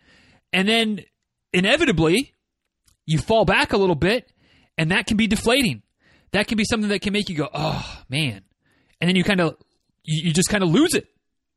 and 0.52 0.68
then 0.68 1.02
inevitably 1.54 2.34
you 3.06 3.18
fall 3.18 3.46
back 3.46 3.72
a 3.72 3.78
little 3.78 3.96
bit, 3.96 4.32
and 4.78 4.92
that 4.92 5.08
can 5.08 5.16
be 5.16 5.28
deflating. 5.28 5.82
That 6.34 6.48
can 6.48 6.58
be 6.58 6.66
something 6.66 6.90
that 6.90 7.02
can 7.02 7.14
make 7.14 7.30
you 7.30 7.36
go, 7.36 7.50
oh 7.54 8.04
man, 8.10 8.42
and 9.00 9.08
then 9.08 9.16
you 9.16 9.24
kind 9.24 9.40
of 9.40 9.56
you, 10.08 10.30
you 10.30 10.34
just 10.34 10.50
kind 10.50 10.64
of 10.64 10.72
lose 10.72 10.96
it, 10.96 11.08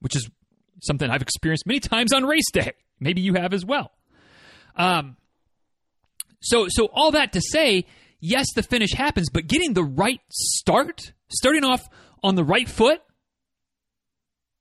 which 0.00 0.14
is 0.14 0.28
something 0.82 1.08
I've 1.08 1.22
experienced 1.22 1.66
many 1.66 1.80
times 1.80 2.12
on 2.12 2.24
race 2.24 2.50
day. 2.52 2.72
Maybe 3.00 3.22
you 3.22 3.34
have 3.34 3.54
as 3.54 3.64
well. 3.64 3.92
Um, 4.76 5.16
so 6.42 6.66
so 6.68 6.88
all 6.92 7.12
that 7.12 7.32
to 7.32 7.40
say, 7.40 7.86
yes, 8.20 8.46
the 8.54 8.62
finish 8.62 8.92
happens, 8.92 9.30
but 9.30 9.46
getting 9.46 9.72
the 9.72 9.84
right 9.84 10.20
start, 10.30 11.12
starting 11.28 11.64
off 11.64 11.80
on 12.22 12.34
the 12.34 12.44
right 12.44 12.68
foot, 12.68 13.00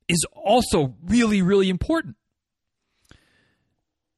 is 0.07 0.25
also 0.33 0.95
really, 1.05 1.41
really 1.41 1.69
important. 1.69 2.15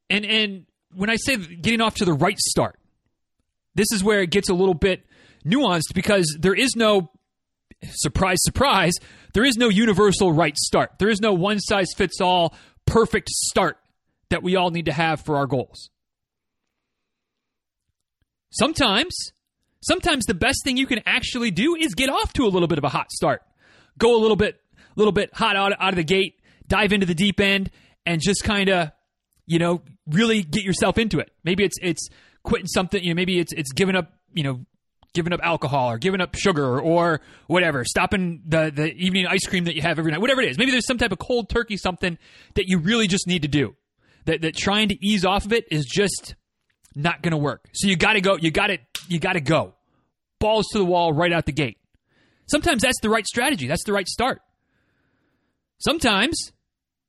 And 0.10 0.26
and 0.26 0.66
when 0.94 1.10
I 1.10 1.16
say 1.16 1.38
getting 1.38 1.82
off 1.82 1.96
to 1.96 2.06
the 2.06 2.14
right 2.14 2.38
start, 2.40 2.80
this 3.76 3.88
is 3.92 4.04
where 4.04 4.22
it 4.22 4.30
gets 4.30 4.50
a 4.50 4.54
little 4.54 4.74
bit 4.74 5.06
nuanced 5.46 5.94
because 5.94 6.38
there 6.40 6.54
is 6.54 6.76
no 6.76 7.12
surprise, 7.90 8.38
surprise, 8.42 8.94
there 9.34 9.44
is 9.44 9.56
no 9.58 9.70
universal 9.70 10.32
right 10.32 10.58
start. 10.58 10.92
There 11.00 11.10
is 11.10 11.22
no 11.22 11.34
one 11.34 11.60
size 11.60 11.88
fits 11.96 12.22
all 12.22 12.56
perfect 12.86 13.30
start 13.30 13.78
that 14.30 14.44
we 14.44 14.56
all 14.56 14.72
need 14.72 14.86
to 14.86 14.94
have 14.94 15.22
for 15.22 15.38
our 15.38 15.48
goals. 15.48 15.90
Sometimes, 18.52 19.16
sometimes 19.82 20.26
the 20.26 20.34
best 20.34 20.64
thing 20.64 20.78
you 20.78 20.88
can 20.88 21.02
actually 21.06 21.52
do 21.52 21.76
is 21.76 21.96
get 21.96 22.10
off 22.10 22.34
to 22.34 22.44
a 22.44 22.50
little 22.50 22.68
bit 22.68 22.78
of 22.78 22.84
a 22.84 22.90
hot 22.90 23.12
start. 23.12 23.42
Go 23.98 24.16
a 24.16 24.20
little 24.20 24.36
bit 24.36 24.58
little 24.96 25.14
bit 25.14 25.34
hot 25.34 25.56
out, 25.56 25.74
out 25.80 25.90
of 25.90 25.96
the 25.96 26.04
gate, 26.04 26.36
dive 26.68 26.92
into 26.92 27.06
the 27.06 27.16
deep 27.16 27.40
end, 27.40 27.72
and 28.06 28.22
just 28.22 28.44
kind 28.44 28.70
of, 28.70 28.92
you 29.46 29.58
know, 29.58 29.82
really 30.08 30.44
get 30.44 30.64
yourself 30.64 30.98
into 30.98 31.20
it. 31.20 31.32
Maybe 31.44 31.64
it's 31.64 31.78
it's 31.82 32.10
quitting 32.44 32.68
something. 32.68 33.02
You 33.02 33.14
know, 33.14 33.16
maybe 33.16 33.40
it's 33.40 33.54
it's 33.54 33.72
giving 33.72 33.96
up. 33.96 34.12
You 34.34 34.44
know, 34.44 34.66
giving 35.14 35.34
up 35.34 35.40
alcohol 35.44 35.92
or 35.92 35.98
giving 35.98 36.22
up 36.22 36.36
sugar 36.36 36.80
or 36.80 37.22
whatever, 37.48 37.84
stopping 37.84 38.42
the, 38.46 38.72
the 38.74 38.94
evening 38.94 39.28
ice 39.28 39.46
cream 39.46 39.66
that 39.66 39.76
you 39.76 39.82
have 39.82 40.00
every 40.00 40.12
night, 40.12 40.22
whatever 40.22 40.42
it 40.42 40.50
is. 40.50 40.58
Maybe 40.58 40.72
there's 40.72 40.88
some 40.88 40.98
type 40.98 41.12
of 41.12 41.20
cold 41.20 41.50
turkey, 41.50 41.78
something 41.78 42.18
that 42.56 42.66
you 42.68 42.80
really 42.80 43.08
just 43.08 43.28
need 43.28 43.42
to 43.42 43.48
do. 43.48 43.76
That, 44.26 44.42
that 44.42 44.56
trying 44.56 44.90
to 44.90 45.06
ease 45.06 45.26
off 45.26 45.46
of 45.46 45.54
it 45.54 45.66
is 45.72 45.86
just 45.86 46.36
not 46.96 47.24
going 47.24 47.32
to 47.32 47.38
work. 47.38 47.68
So 47.74 47.88
you 47.88 47.96
got 47.96 48.14
to 48.14 48.22
go. 48.22 48.38
You 48.38 48.52
got 48.52 48.68
to 48.68 48.78
you 49.08 49.20
got 49.20 49.34
to 49.34 49.42
go. 49.42 49.74
Balls 50.40 50.68
to 50.74 50.78
the 50.78 50.86
wall 50.86 51.12
right 51.12 51.34
out 51.34 51.46
the 51.46 51.52
gate. 51.52 51.80
Sometimes 52.46 52.84
that's 52.84 53.00
the 53.02 53.10
right 53.10 53.26
strategy. 53.26 53.68
That's 53.68 53.84
the 53.84 53.94
right 53.94 54.08
start. 54.08 54.42
Sometimes 55.80 56.52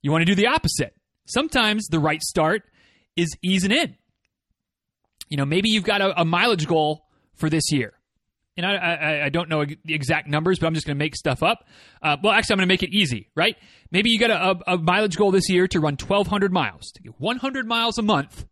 you 0.00 0.10
want 0.10 0.22
to 0.22 0.26
do 0.26 0.34
the 0.34 0.46
opposite. 0.46 0.94
Sometimes 1.26 1.86
the 1.88 1.98
right 1.98 2.22
start 2.22 2.62
is 3.16 3.36
easing 3.42 3.72
in. 3.72 3.96
You 5.28 5.36
know, 5.36 5.44
maybe 5.44 5.68
you've 5.68 5.84
got 5.84 6.00
a, 6.00 6.20
a 6.20 6.24
mileage 6.24 6.66
goal 6.66 7.06
for 7.42 7.50
this 7.50 7.72
year. 7.72 7.92
and 8.56 8.64
I, 8.64 8.76
I, 8.76 9.24
I 9.24 9.28
don't 9.28 9.48
know 9.48 9.64
the 9.64 9.94
exact 9.94 10.28
numbers, 10.28 10.60
but 10.60 10.68
I'm 10.68 10.74
just 10.74 10.86
going 10.86 10.96
to 10.96 11.04
make 11.04 11.16
stuff 11.16 11.42
up. 11.42 11.66
Uh, 12.00 12.16
well, 12.22 12.32
actually, 12.32 12.54
I'm 12.54 12.58
going 12.58 12.68
to 12.68 12.72
make 12.72 12.84
it 12.84 12.94
easy, 12.94 13.30
right? 13.34 13.56
Maybe 13.90 14.10
you 14.10 14.20
got 14.20 14.30
a, 14.30 14.74
a, 14.74 14.78
mileage 14.78 15.16
goal 15.16 15.32
this 15.32 15.48
year 15.48 15.66
to 15.66 15.80
run 15.80 15.94
1,200 15.94 16.52
miles, 16.52 16.92
to 16.92 17.02
get 17.02 17.20
100 17.20 17.66
miles 17.66 17.98
a 17.98 18.02
month, 18.02 18.46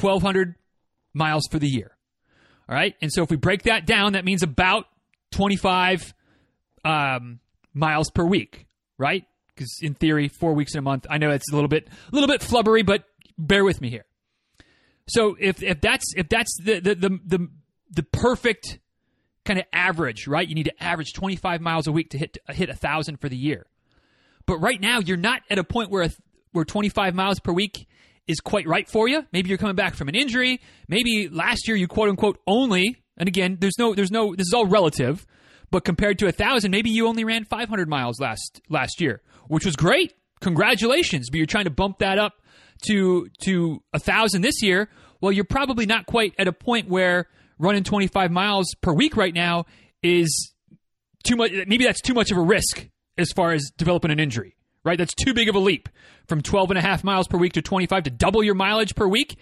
1,200 0.00 0.54
miles 1.12 1.46
for 1.50 1.58
the 1.58 1.68
year. 1.68 1.98
All 2.66 2.74
right, 2.74 2.94
and 3.02 3.12
so 3.12 3.22
if 3.22 3.28
we 3.28 3.36
break 3.36 3.64
that 3.64 3.84
down, 3.84 4.14
that 4.14 4.24
means 4.24 4.42
about 4.42 4.86
25 5.32 6.14
um, 6.86 7.40
miles 7.74 8.10
per 8.10 8.24
week, 8.24 8.66
right? 8.96 9.26
Because 9.48 9.80
in 9.82 9.92
theory, 9.92 10.28
four 10.28 10.54
weeks 10.54 10.72
in 10.72 10.78
a 10.78 10.82
month. 10.82 11.06
I 11.10 11.18
know 11.18 11.28
it's 11.30 11.52
a 11.52 11.54
little 11.54 11.68
bit, 11.68 11.88
a 12.10 12.14
little 12.14 12.28
bit 12.28 12.40
flubbery, 12.40 12.86
but 12.86 13.04
bear 13.36 13.64
with 13.64 13.82
me 13.82 13.90
here. 13.90 14.06
So 15.08 15.36
if 15.38 15.62
if 15.62 15.80
that's 15.80 16.04
if 16.16 16.28
that's 16.28 16.56
the 16.62 16.80
the 16.80 16.94
the 16.94 17.18
the, 17.26 17.48
the 17.90 18.02
perfect 18.02 18.78
kind 19.44 19.58
of 19.58 19.64
average, 19.72 20.26
right? 20.26 20.46
You 20.46 20.54
need 20.54 20.64
to 20.64 20.82
average 20.82 21.12
25 21.14 21.60
miles 21.60 21.86
a 21.86 21.92
week 21.92 22.10
to 22.10 22.18
hit 22.18 22.34
to 22.34 22.52
hit 22.52 22.68
a 22.68 22.74
thousand 22.74 23.18
for 23.20 23.28
the 23.28 23.36
year. 23.36 23.66
But 24.46 24.58
right 24.58 24.80
now, 24.80 25.00
you're 25.00 25.16
not 25.16 25.42
at 25.50 25.58
a 25.58 25.64
point 25.64 25.90
where 25.90 26.08
where 26.52 26.64
25 26.64 27.14
miles 27.14 27.40
per 27.40 27.52
week 27.52 27.86
is 28.26 28.40
quite 28.40 28.66
right 28.66 28.88
for 28.88 29.08
you. 29.08 29.24
Maybe 29.32 29.48
you're 29.48 29.58
coming 29.58 29.74
back 29.74 29.94
from 29.94 30.08
an 30.08 30.14
injury. 30.14 30.60
Maybe 30.86 31.28
last 31.28 31.66
year 31.66 31.76
you 31.76 31.88
quote 31.88 32.10
unquote 32.10 32.38
only, 32.46 33.02
and 33.16 33.28
again, 33.28 33.56
there's 33.60 33.78
no 33.78 33.94
there's 33.94 34.10
no 34.10 34.34
this 34.34 34.46
is 34.46 34.54
all 34.54 34.66
relative. 34.66 35.26
But 35.70 35.84
compared 35.84 36.18
to 36.20 36.26
a 36.26 36.32
thousand, 36.32 36.70
maybe 36.70 36.88
you 36.90 37.08
only 37.08 37.24
ran 37.24 37.44
500 37.44 37.88
miles 37.88 38.20
last 38.20 38.60
last 38.68 39.00
year, 39.00 39.22
which 39.48 39.64
was 39.64 39.76
great. 39.76 40.14
Congratulations! 40.40 41.30
But 41.30 41.38
you're 41.38 41.46
trying 41.46 41.64
to 41.64 41.70
bump 41.70 41.98
that 41.98 42.18
up 42.18 42.34
to 42.86 43.28
to 43.42 43.82
a 43.92 43.98
thousand 43.98 44.42
this 44.42 44.62
year. 44.62 44.88
Well, 45.20 45.32
you're 45.32 45.44
probably 45.44 45.86
not 45.86 46.06
quite 46.06 46.34
at 46.38 46.48
a 46.48 46.52
point 46.52 46.88
where 46.88 47.26
running 47.58 47.84
25 47.84 48.30
miles 48.30 48.74
per 48.80 48.92
week 48.92 49.16
right 49.16 49.34
now 49.34 49.66
is 50.02 50.52
too 51.24 51.36
much. 51.36 51.52
Maybe 51.66 51.84
that's 51.84 52.00
too 52.00 52.14
much 52.14 52.30
of 52.30 52.38
a 52.38 52.42
risk 52.42 52.88
as 53.16 53.32
far 53.32 53.52
as 53.52 53.70
developing 53.76 54.10
an 54.10 54.20
injury, 54.20 54.56
right? 54.84 54.96
That's 54.96 55.14
too 55.14 55.34
big 55.34 55.48
of 55.48 55.54
a 55.54 55.58
leap 55.58 55.88
from 56.26 56.42
12 56.42 56.70
and 56.70 56.78
a 56.78 56.82
half 56.82 57.02
miles 57.02 57.26
per 57.26 57.38
week 57.38 57.54
to 57.54 57.62
25 57.62 58.04
to 58.04 58.10
double 58.10 58.42
your 58.42 58.54
mileage 58.54 58.94
per 58.94 59.06
week. 59.06 59.38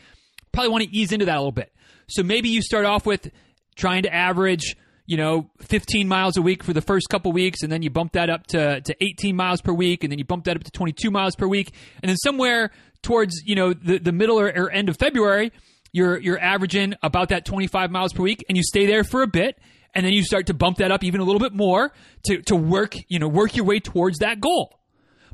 Probably 0.52 0.70
want 0.70 0.84
to 0.84 0.96
ease 0.96 1.12
into 1.12 1.26
that 1.26 1.36
a 1.36 1.40
little 1.40 1.52
bit. 1.52 1.72
So 2.08 2.22
maybe 2.22 2.48
you 2.48 2.62
start 2.62 2.86
off 2.86 3.04
with 3.04 3.30
trying 3.74 4.04
to 4.04 4.14
average, 4.14 4.76
you 5.04 5.16
know, 5.16 5.50
15 5.60 6.08
miles 6.08 6.36
a 6.36 6.42
week 6.42 6.62
for 6.62 6.72
the 6.72 6.80
first 6.80 7.08
couple 7.10 7.32
weeks, 7.32 7.62
and 7.62 7.70
then 7.70 7.82
you 7.82 7.90
bump 7.90 8.12
that 8.12 8.30
up 8.30 8.46
to, 8.48 8.80
to 8.80 8.96
18 9.04 9.36
miles 9.36 9.60
per 9.60 9.72
week, 9.72 10.02
and 10.02 10.10
then 10.10 10.18
you 10.18 10.24
bump 10.24 10.44
that 10.44 10.56
up 10.56 10.64
to 10.64 10.70
22 10.70 11.10
miles 11.10 11.36
per 11.36 11.46
week, 11.46 11.72
and 12.02 12.08
then 12.08 12.16
somewhere 12.16 12.70
towards, 13.02 13.42
you 13.44 13.54
know, 13.54 13.72
the, 13.72 13.98
the 13.98 14.12
middle 14.12 14.38
or, 14.38 14.46
or 14.48 14.70
end 14.70 14.88
of 14.88 14.96
February, 14.96 15.52
you're 15.92 16.18
you're 16.18 16.38
averaging 16.38 16.94
about 17.02 17.30
that 17.30 17.44
25 17.44 17.90
miles 17.90 18.12
per 18.12 18.22
week 18.22 18.44
and 18.48 18.56
you 18.56 18.62
stay 18.62 18.86
there 18.86 19.04
for 19.04 19.22
a 19.22 19.26
bit 19.26 19.58
and 19.94 20.04
then 20.04 20.12
you 20.12 20.22
start 20.22 20.46
to 20.46 20.54
bump 20.54 20.78
that 20.78 20.92
up 20.92 21.02
even 21.04 21.20
a 21.20 21.24
little 21.24 21.40
bit 21.40 21.52
more 21.52 21.92
to 22.24 22.42
to 22.42 22.56
work, 22.56 22.96
you 23.08 23.18
know, 23.18 23.28
work 23.28 23.56
your 23.56 23.64
way 23.64 23.80
towards 23.80 24.18
that 24.18 24.40
goal. 24.40 24.78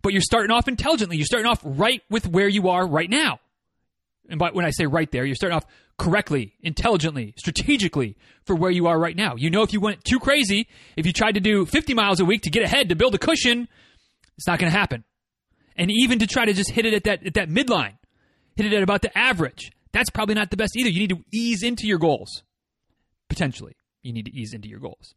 But 0.03 0.13
you're 0.13 0.23
starting 0.23 0.51
off 0.51 0.69
intelligently. 0.69 1.17
You're 1.17 1.27
starting 1.27 1.51
off 1.51 1.61
right 1.65 2.03
with 2.11 2.27
where 2.27 2.49
you 2.49 2.69
are 2.69 2.87
right 2.87 3.09
now. 3.09 3.41
And 4.29 4.39
by, 4.39 4.51
when 4.51 4.65
I 4.65 4.71
say 4.71 4.87
right 4.87 5.11
there, 5.11 5.25
you're 5.25 5.35
starting 5.35 5.57
off 5.57 5.65
correctly, 5.99 6.55
intelligently, 6.61 7.35
strategically 7.37 8.17
for 8.45 8.57
where 8.57 8.71
you 8.71 8.87
are 8.87 8.99
right 8.99 9.17
now. 9.17 9.35
You 9.37 9.51
know, 9.51 9.63
if 9.63 9.73
you 9.73 9.81
went 9.81 10.05
too 10.05 10.19
crazy, 10.19 10.69
if 10.97 11.07
you 11.07 11.13
tried 11.13 11.35
to 11.35 11.41
do 11.41 11.67
50 11.67 11.95
miles 11.95 12.21
a 12.21 12.25
week 12.25 12.43
to 12.43 12.51
get 12.51 12.65
ahead 12.65 12.89
to 12.89 12.97
build 12.97 13.15
a 13.15 13.19
cushion, 13.19 13.69
it's 14.37 14.47
not 14.47 14.59
going 14.59 14.73
to 14.73 14.79
happen. 14.79 15.05
And 15.77 15.91
even 15.91 16.19
to 16.21 16.27
try 16.27 16.45
to 16.45 16.53
just 16.53 16.71
hit 16.71 16.87
it 16.87 16.95
at 16.95 17.05
that 17.05 17.27
at 17.27 17.35
that 17.35 17.49
midline, 17.49 17.95
hit 18.57 18.67
it 18.67 18.73
at 18.73 18.83
about 18.83 19.03
the 19.03 19.17
average, 19.17 19.73
that's 19.93 20.11
probably 20.11 20.35
not 20.35 20.51
the 20.51 20.57
best 20.57 20.77
either. 20.77 20.89
You 20.89 21.01
need 21.01 21.11
to 21.11 21.25
ease 21.33 21.63
into 21.63 21.87
your 21.87 21.99
goals. 21.99 22.43
Potentially, 23.29 23.75
you 24.03 24.13
need 24.13 24.27
to 24.27 24.35
ease 24.35 24.53
into 24.53 24.69
your 24.69 24.81
goals. 24.81 25.15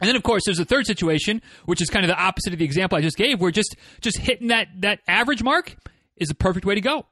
And 0.00 0.08
then, 0.08 0.16
of 0.16 0.22
course, 0.22 0.42
there's 0.44 0.58
a 0.58 0.64
third 0.64 0.86
situation, 0.86 1.40
which 1.64 1.80
is 1.80 1.88
kind 1.88 2.04
of 2.04 2.08
the 2.08 2.18
opposite 2.20 2.52
of 2.52 2.58
the 2.58 2.64
example 2.64 2.98
I 2.98 3.00
just 3.00 3.16
gave, 3.16 3.40
where 3.40 3.50
just 3.50 3.76
just 4.00 4.18
hitting 4.18 4.48
that 4.48 4.68
that 4.80 5.00
average 5.08 5.42
mark 5.42 5.76
is 6.16 6.28
the 6.28 6.34
perfect 6.34 6.66
way 6.66 6.74
to 6.74 6.80
go. 6.80 7.06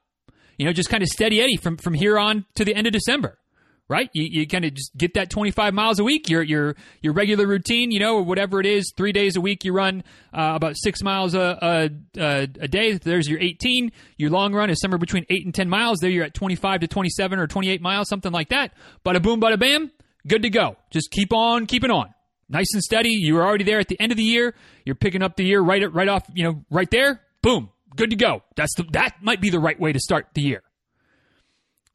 You 0.57 0.65
know, 0.65 0.73
just 0.73 0.89
kind 0.89 1.03
of 1.03 1.09
steady 1.09 1.41
Eddie 1.41 1.57
from 1.57 1.77
from 1.77 1.93
here 1.93 2.17
on 2.19 2.45
to 2.55 2.63
the 2.63 2.75
end 2.75 2.87
of 2.87 2.93
December 2.93 3.39
right? 3.87 4.09
You, 4.13 4.23
you 4.41 4.47
kind 4.47 4.65
of 4.65 4.73
just 4.73 4.95
get 4.97 5.13
that 5.13 5.29
25 5.29 5.73
miles 5.73 5.99
a 5.99 6.03
week, 6.03 6.29
your 6.29 6.41
your 6.41 6.75
your 7.01 7.13
regular 7.13 7.45
routine, 7.45 7.91
you 7.91 7.99
know, 7.99 8.15
or 8.15 8.23
whatever 8.23 8.59
it 8.59 8.65
is. 8.65 8.91
Three 8.95 9.11
days 9.11 9.35
a 9.35 9.41
week, 9.41 9.63
you 9.63 9.73
run 9.73 10.03
uh, 10.33 10.53
about 10.55 10.75
six 10.75 11.01
miles 11.03 11.35
a, 11.35 11.91
a, 12.17 12.47
a 12.59 12.67
day. 12.67 12.93
There's 12.93 13.27
your 13.27 13.39
18. 13.39 13.91
Your 14.17 14.29
long 14.29 14.53
run 14.53 14.69
is 14.69 14.79
somewhere 14.79 14.97
between 14.97 15.25
eight 15.29 15.45
and 15.45 15.53
10 15.53 15.69
miles. 15.69 15.99
There, 15.99 16.09
you're 16.09 16.25
at 16.25 16.33
25 16.33 16.81
to 16.81 16.87
27 16.87 17.39
or 17.39 17.47
28 17.47 17.81
miles, 17.81 18.09
something 18.09 18.31
like 18.31 18.49
that. 18.49 18.73
Bada 19.05 19.21
boom, 19.21 19.39
bada 19.39 19.59
bam, 19.59 19.91
good 20.27 20.41
to 20.43 20.49
go. 20.49 20.77
Just 20.91 21.11
keep 21.11 21.33
on 21.33 21.65
keeping 21.65 21.91
on. 21.91 22.13
Nice 22.47 22.67
and 22.73 22.83
steady. 22.83 23.09
You 23.09 23.35
were 23.35 23.45
already 23.45 23.63
there 23.63 23.79
at 23.79 23.87
the 23.87 23.99
end 23.99 24.11
of 24.11 24.17
the 24.17 24.23
year. 24.23 24.53
You're 24.85 24.95
picking 24.95 25.23
up 25.23 25.35
the 25.35 25.43
year 25.43 25.61
right 25.61 25.91
right 25.91 26.07
off, 26.07 26.23
you 26.33 26.43
know, 26.43 26.63
right 26.69 26.89
there. 26.89 27.21
Boom, 27.41 27.69
good 27.95 28.09
to 28.09 28.15
go. 28.15 28.41
That's 28.55 28.73
the, 28.75 28.83
that 28.93 29.15
might 29.21 29.41
be 29.41 29.49
the 29.49 29.59
right 29.59 29.79
way 29.79 29.93
to 29.93 29.99
start 29.99 30.27
the 30.33 30.41
year. 30.41 30.63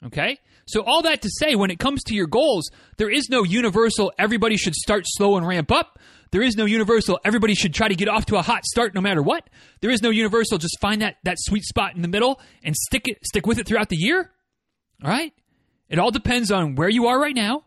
Okay? 0.06 0.38
So, 0.66 0.82
all 0.82 1.02
that 1.02 1.22
to 1.22 1.30
say, 1.30 1.54
when 1.56 1.70
it 1.70 1.78
comes 1.78 2.02
to 2.04 2.14
your 2.14 2.26
goals, 2.26 2.70
there 2.96 3.10
is 3.10 3.28
no 3.28 3.42
universal, 3.42 4.12
everybody 4.18 4.56
should 4.56 4.74
start 4.74 5.04
slow 5.06 5.36
and 5.36 5.46
ramp 5.46 5.72
up. 5.72 5.98
There 6.30 6.42
is 6.42 6.54
no 6.54 6.64
universal, 6.64 7.18
everybody 7.24 7.54
should 7.54 7.74
try 7.74 7.88
to 7.88 7.94
get 7.96 8.08
off 8.08 8.26
to 8.26 8.36
a 8.36 8.42
hot 8.42 8.64
start 8.64 8.94
no 8.94 9.00
matter 9.00 9.22
what. 9.22 9.50
There 9.80 9.90
is 9.90 10.00
no 10.00 10.10
universal, 10.10 10.58
just 10.58 10.78
find 10.80 11.02
that, 11.02 11.16
that 11.24 11.36
sweet 11.38 11.64
spot 11.64 11.96
in 11.96 12.02
the 12.02 12.08
middle 12.08 12.40
and 12.62 12.76
stick 12.76 13.08
it, 13.08 13.18
stick 13.26 13.46
with 13.46 13.58
it 13.58 13.66
throughout 13.66 13.88
the 13.88 13.96
year. 13.96 14.30
All 15.02 15.10
right? 15.10 15.32
It 15.88 15.98
all 15.98 16.12
depends 16.12 16.52
on 16.52 16.76
where 16.76 16.88
you 16.88 17.08
are 17.08 17.20
right 17.20 17.34
now, 17.34 17.64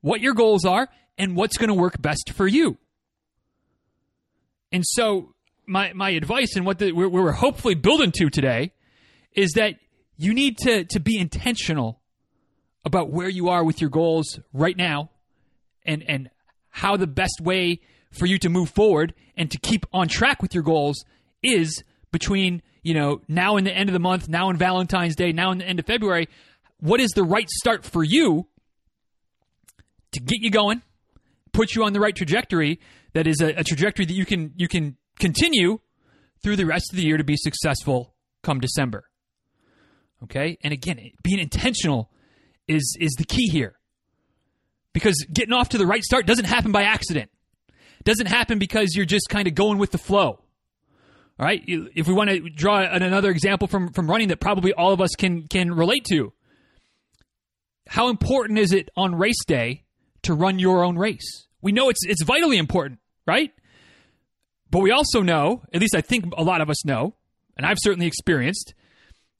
what 0.00 0.22
your 0.22 0.32
goals 0.32 0.64
are, 0.64 0.88
and 1.18 1.36
what's 1.36 1.58
going 1.58 1.68
to 1.68 1.74
work 1.74 2.00
best 2.00 2.32
for 2.34 2.46
you. 2.46 2.78
And 4.72 4.82
so, 4.86 5.34
my, 5.66 5.92
my 5.92 6.10
advice 6.10 6.56
and 6.56 6.64
what 6.64 6.78
the, 6.78 6.92
we're, 6.92 7.08
we're 7.08 7.32
hopefully 7.32 7.74
building 7.74 8.12
to 8.12 8.30
today 8.30 8.72
is 9.32 9.52
that 9.52 9.74
you 10.16 10.32
need 10.32 10.58
to, 10.58 10.84
to 10.84 11.00
be 11.00 11.18
intentional 11.18 12.00
about 12.86 13.10
where 13.10 13.28
you 13.28 13.48
are 13.48 13.64
with 13.64 13.80
your 13.80 13.90
goals 13.90 14.38
right 14.54 14.76
now 14.76 15.10
and 15.84 16.02
and 16.08 16.30
how 16.70 16.96
the 16.96 17.06
best 17.06 17.40
way 17.42 17.80
for 18.12 18.26
you 18.26 18.38
to 18.38 18.48
move 18.48 18.70
forward 18.70 19.12
and 19.36 19.50
to 19.50 19.58
keep 19.58 19.84
on 19.92 20.08
track 20.08 20.40
with 20.40 20.54
your 20.54 20.62
goals 20.62 21.04
is 21.42 21.82
between 22.12 22.62
you 22.82 22.94
know 22.94 23.20
now 23.28 23.56
and 23.56 23.66
the 23.66 23.72
end 23.72 23.88
of 23.88 23.92
the 23.92 23.98
month 23.98 24.28
now 24.28 24.48
and 24.48 24.58
valentine's 24.58 25.16
day 25.16 25.32
now 25.32 25.50
and 25.50 25.60
the 25.60 25.66
end 25.66 25.80
of 25.80 25.84
february 25.84 26.28
what 26.78 27.00
is 27.00 27.10
the 27.10 27.24
right 27.24 27.50
start 27.50 27.84
for 27.84 28.04
you 28.04 28.46
to 30.12 30.20
get 30.20 30.40
you 30.40 30.50
going 30.50 30.80
put 31.52 31.74
you 31.74 31.82
on 31.84 31.92
the 31.92 32.00
right 32.00 32.14
trajectory 32.14 32.78
that 33.14 33.26
is 33.26 33.40
a, 33.40 33.48
a 33.54 33.64
trajectory 33.64 34.04
that 34.04 34.14
you 34.14 34.24
can 34.24 34.52
you 34.56 34.68
can 34.68 34.96
continue 35.18 35.80
through 36.42 36.54
the 36.54 36.66
rest 36.66 36.92
of 36.92 36.96
the 36.96 37.02
year 37.02 37.16
to 37.16 37.24
be 37.24 37.36
successful 37.36 38.14
come 38.44 38.60
december? 38.60 39.04
Okay? 40.22 40.56
And 40.62 40.72
again 40.72 41.10
being 41.24 41.40
intentional 41.40 42.10
is 42.68 42.96
is 43.00 43.12
the 43.18 43.24
key 43.24 43.48
here. 43.48 43.74
Because 44.92 45.26
getting 45.32 45.52
off 45.52 45.70
to 45.70 45.78
the 45.78 45.86
right 45.86 46.02
start 46.02 46.26
doesn't 46.26 46.46
happen 46.46 46.72
by 46.72 46.82
accident. 46.82 47.30
Doesn't 48.04 48.26
happen 48.26 48.58
because 48.58 48.94
you're 48.94 49.04
just 49.04 49.28
kind 49.28 49.46
of 49.46 49.54
going 49.54 49.78
with 49.78 49.90
the 49.90 49.98
flow. 49.98 50.40
All 51.38 51.44
right? 51.44 51.62
If 51.66 52.08
we 52.08 52.14
want 52.14 52.30
to 52.30 52.48
draw 52.48 52.80
another 52.80 53.30
example 53.30 53.68
from 53.68 53.92
from 53.92 54.08
running 54.08 54.28
that 54.28 54.40
probably 54.40 54.72
all 54.72 54.92
of 54.92 55.00
us 55.00 55.10
can 55.16 55.48
can 55.48 55.72
relate 55.72 56.04
to. 56.10 56.32
How 57.88 58.08
important 58.08 58.58
is 58.58 58.72
it 58.72 58.88
on 58.96 59.14
race 59.14 59.44
day 59.46 59.84
to 60.22 60.34
run 60.34 60.58
your 60.58 60.82
own 60.82 60.96
race? 60.96 61.46
We 61.60 61.72
know 61.72 61.88
it's 61.88 62.04
it's 62.06 62.22
vitally 62.22 62.58
important, 62.58 63.00
right? 63.26 63.52
But 64.70 64.80
we 64.80 64.90
also 64.90 65.22
know, 65.22 65.62
at 65.72 65.80
least 65.80 65.94
I 65.94 66.00
think 66.00 66.24
a 66.36 66.42
lot 66.42 66.60
of 66.60 66.70
us 66.70 66.84
know, 66.84 67.14
and 67.56 67.64
I've 67.64 67.78
certainly 67.80 68.06
experienced, 68.06 68.74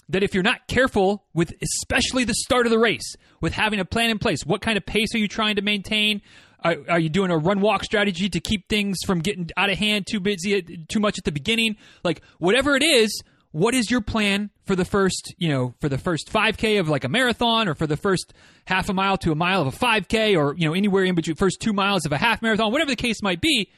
that 0.09 0.23
if 0.23 0.35
you're 0.35 0.43
not 0.43 0.67
careful 0.69 1.25
with 1.35 1.53
especially 1.63 2.25
the 2.25 2.35
start 2.35 2.67
of 2.67 2.71
the 2.71 2.79
race, 2.79 3.17
with 3.41 3.53
having 3.53 3.81
a 3.81 3.85
plan 3.85 4.11
in 4.11 4.19
place, 4.19 4.45
what 4.45 4.61
kind 4.61 4.77
of 4.77 4.87
pace 4.87 5.15
are 5.15 5.19
you 5.19 5.29
trying 5.29 5.57
to 5.57 5.63
maintain? 5.63 6.23
Are, 6.61 6.77
are, 6.89 6.99
you 6.99 7.09
doing 7.09 7.31
a 7.31 7.37
run 7.37 7.61
walk 7.61 7.85
strategy 7.85 8.29
to 8.29 8.41
keep 8.41 8.69
things 8.69 8.99
from 9.07 9.21
getting 9.21 9.51
out 9.57 9.71
of 9.71 9.79
hand 9.79 10.07
too 10.07 10.21
busy 10.21 10.63
too 10.89 11.01
much 11.01 11.19
at 11.19 11.25
the 11.25 11.33
beginning? 11.33 11.77
Like 12.03 12.23
whatever 12.39 12.77
it 12.77 12.83
is, 12.83 13.23
what 13.53 13.75
is 13.75 13.91
your 13.91 14.01
plan 14.01 14.51
for 14.65 14.75
the 14.75 14.85
first, 14.85 15.35
you 15.39 15.49
know, 15.49 15.75
for 15.81 15.89
the 15.89 15.99
first 15.99 16.33
5k 16.33 16.81
of 16.81 16.89
like 16.89 17.05
a 17.05 17.09
marathon 17.09 17.69
or 17.69 17.75
for 17.75 17.87
the 17.87 17.97
first 17.97 18.33
half 18.65 18.89
a 18.89 18.93
mile 18.93 19.17
to 19.19 19.33
a 19.33 19.35
mile 19.35 19.63
of 19.63 19.69
a 19.69 19.77
5k 19.77 20.37
or, 20.37 20.55
you 20.57 20.67
know, 20.67 20.75
anywhere 20.75 21.05
in 21.05 21.15
between 21.15 21.37
first 21.37 21.61
2 21.61 21.73
miles 21.73 22.05
of 22.05 22.13
a 22.13 22.19
half 22.19 22.43
marathon, 22.43 22.73
whatever 22.73 22.91
the 22.91 22.97
case 22.97 23.23
might 23.23 23.41
be, 23.41 23.71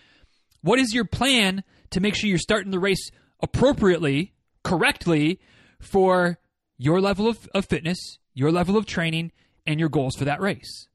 what 0.62 0.78
is 0.78 0.94
your 0.94 1.04
plan 1.04 1.62
to 1.90 2.00
make 2.00 2.14
sure 2.14 2.28
you're 2.28 2.38
starting 2.38 2.70
the 2.70 2.78
race 2.78 3.10
appropriately, 3.40 4.32
correctly 4.64 5.40
for 5.80 6.38
your 6.76 7.00
level 7.00 7.28
of, 7.28 7.48
of 7.54 7.66
fitness, 7.66 8.18
your 8.34 8.52
level 8.52 8.76
of 8.76 8.86
training, 8.86 9.32
and 9.66 9.80
your 9.80 9.88
goals 9.88 10.16
for 10.16 10.24
that 10.24 10.40
race. 10.40 10.88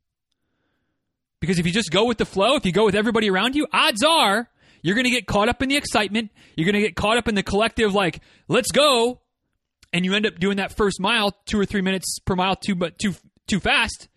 Because 1.40 1.60
if 1.60 1.66
you 1.66 1.74
just 1.74 1.92
go 1.92 2.06
with 2.06 2.18
the 2.18 2.26
flow, 2.26 2.56
if 2.56 2.66
you 2.66 2.72
go 2.72 2.86
with 2.86 2.96
everybody 2.96 3.30
around 3.30 3.56
you, 3.56 3.68
odds 3.74 4.04
are 4.04 4.50
you're 4.84 4.96
going 4.96 5.06
to 5.06 5.10
get 5.10 5.26
caught 5.26 5.50
up 5.50 5.64
in 5.64 5.70
the 5.70 5.78
excitement. 5.78 6.30
You're 6.56 6.66
going 6.66 6.76
to 6.76 6.82
get 6.82 6.96
caught 6.96 7.18
up 7.18 7.28
in 7.28 7.36
the 7.36 7.42
collective, 7.42 7.94
like, 7.94 8.20
let's 8.48 8.72
go. 8.72 9.22
And 9.94 10.06
you 10.06 10.14
end 10.14 10.26
up 10.26 10.40
doing 10.40 10.58
that 10.58 10.76
first 10.76 11.00
mile 11.00 11.32
two 11.46 11.60
or 11.60 11.66
three 11.66 11.82
minutes 11.82 12.20
per 12.26 12.36
mile 12.36 12.56
too, 12.56 12.76
but 12.76 13.00
too, 13.00 13.14
too 13.48 13.60
fast. 13.60 14.10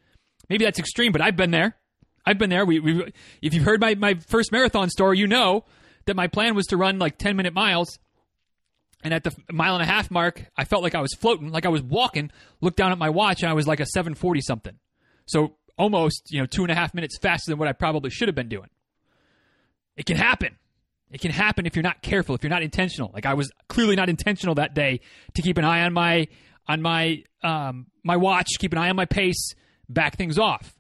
Maybe 0.49 0.65
that's 0.65 0.79
extreme, 0.79 1.13
but 1.13 1.21
I've 1.21 1.37
been 1.37 1.53
there. 1.53 1.77
I've 2.25 2.39
been 2.39 2.51
there. 2.51 2.67
We, 2.67 2.81
we 2.81 3.13
if 3.41 3.55
you've 3.55 3.65
heard 3.65 3.81
my, 3.81 3.95
my 3.95 4.15
first 4.15 4.51
marathon 4.51 4.91
story, 4.91 5.19
you 5.19 5.27
know 5.27 5.65
that 6.07 6.17
my 6.17 6.27
plan 6.27 6.55
was 6.55 6.67
to 6.67 6.77
run 6.77 6.99
like 6.99 7.19
10 7.19 7.37
minute 7.37 7.55
miles. 7.55 7.99
And 9.05 9.13
at 9.15 9.25
the 9.25 9.35
mile 9.53 9.75
and 9.75 9.83
a 9.83 9.87
half 9.87 10.11
mark, 10.11 10.45
I 10.57 10.65
felt 10.65 10.83
like 10.83 10.95
I 10.95 11.01
was 11.01 11.15
floating, 11.15 11.51
like 11.51 11.67
I 11.67 11.69
was 11.69 11.83
walking, 11.83 12.31
looked 12.61 12.77
down 12.77 12.93
at 12.93 12.99
my 12.99 13.11
watch, 13.11 13.43
and 13.43 13.51
I 13.51 13.55
was 13.55 13.67
like 13.67 13.81
a 13.81 13.87
740 13.87 14.41
something. 14.41 14.79
So 15.27 15.57
almost, 15.79 16.33
you 16.33 16.41
know, 16.41 16.47
two 16.47 16.63
and 16.63 16.73
a 16.73 16.75
half 16.75 16.95
minutes 16.95 17.19
faster 17.19 17.51
than 17.51 17.59
what 17.59 17.69
I 17.69 17.73
probably 17.73 18.11
should 18.11 18.29
have 18.29 18.35
been 18.35 18.49
doing. 18.49 18.69
It 19.97 20.07
can 20.07 20.17
happen. 20.17 20.57
It 21.11 21.21
can 21.21 21.31
happen 21.31 21.67
if 21.67 21.77
you're 21.77 21.83
not 21.83 22.03
careful, 22.03 22.35
if 22.35 22.43
you're 22.43 22.51
not 22.51 22.63
intentional. 22.63 23.11
Like 23.15 23.27
I 23.27 23.35
was 23.35 23.51
clearly 23.69 23.97
not 23.97 24.09
intentional 24.09 24.57
that 24.57 24.75
day 24.75 25.01
to 25.35 25.43
keep 25.43 25.57
an 25.59 25.65
eye 25.65 25.83
on 25.83 25.93
my 25.93 26.27
on 26.67 26.83
my 26.83 27.23
um, 27.43 27.87
my 28.03 28.17
watch, 28.17 28.49
keep 28.59 28.73
an 28.73 28.79
eye 28.79 28.91
on 28.91 28.97
my 28.97 29.05
pace, 29.05 29.55
back 29.89 30.17
things 30.17 30.39
off. 30.39 30.75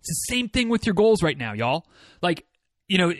It's 0.00 0.08
the 0.08 0.34
same 0.34 0.48
thing 0.48 0.68
with 0.68 0.84
your 0.84 0.94
goals 0.94 1.22
right 1.22 1.36
now, 1.36 1.54
y'all. 1.54 1.86
Like, 2.20 2.44
you 2.88 2.98
know, 2.98 3.12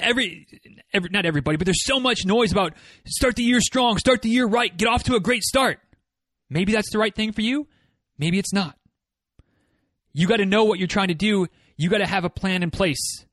every, 0.00 0.46
every 0.92 1.10
not 1.10 1.26
everybody, 1.26 1.56
but 1.56 1.64
there's 1.66 1.84
so 1.84 2.00
much 2.00 2.24
noise 2.24 2.52
about 2.52 2.74
start 3.06 3.36
the 3.36 3.42
year 3.42 3.60
strong, 3.60 3.98
start 3.98 4.22
the 4.22 4.28
year 4.28 4.46
right, 4.46 4.76
get 4.76 4.88
off 4.88 5.04
to 5.04 5.14
a 5.14 5.20
great 5.20 5.42
start. 5.42 5.80
Maybe 6.48 6.72
that's 6.72 6.90
the 6.90 6.98
right 6.98 7.14
thing 7.14 7.32
for 7.32 7.42
you. 7.42 7.66
Maybe 8.18 8.38
it's 8.38 8.52
not. 8.52 8.76
You 10.12 10.26
got 10.26 10.38
to 10.38 10.46
know 10.46 10.64
what 10.64 10.78
you're 10.78 10.88
trying 10.88 11.08
to 11.08 11.14
do. 11.14 11.46
You 11.76 11.88
got 11.88 11.98
to 11.98 12.06
have 12.06 12.24
a 12.24 12.30
plan 12.30 12.62
in 12.62 12.70
place 12.70 13.24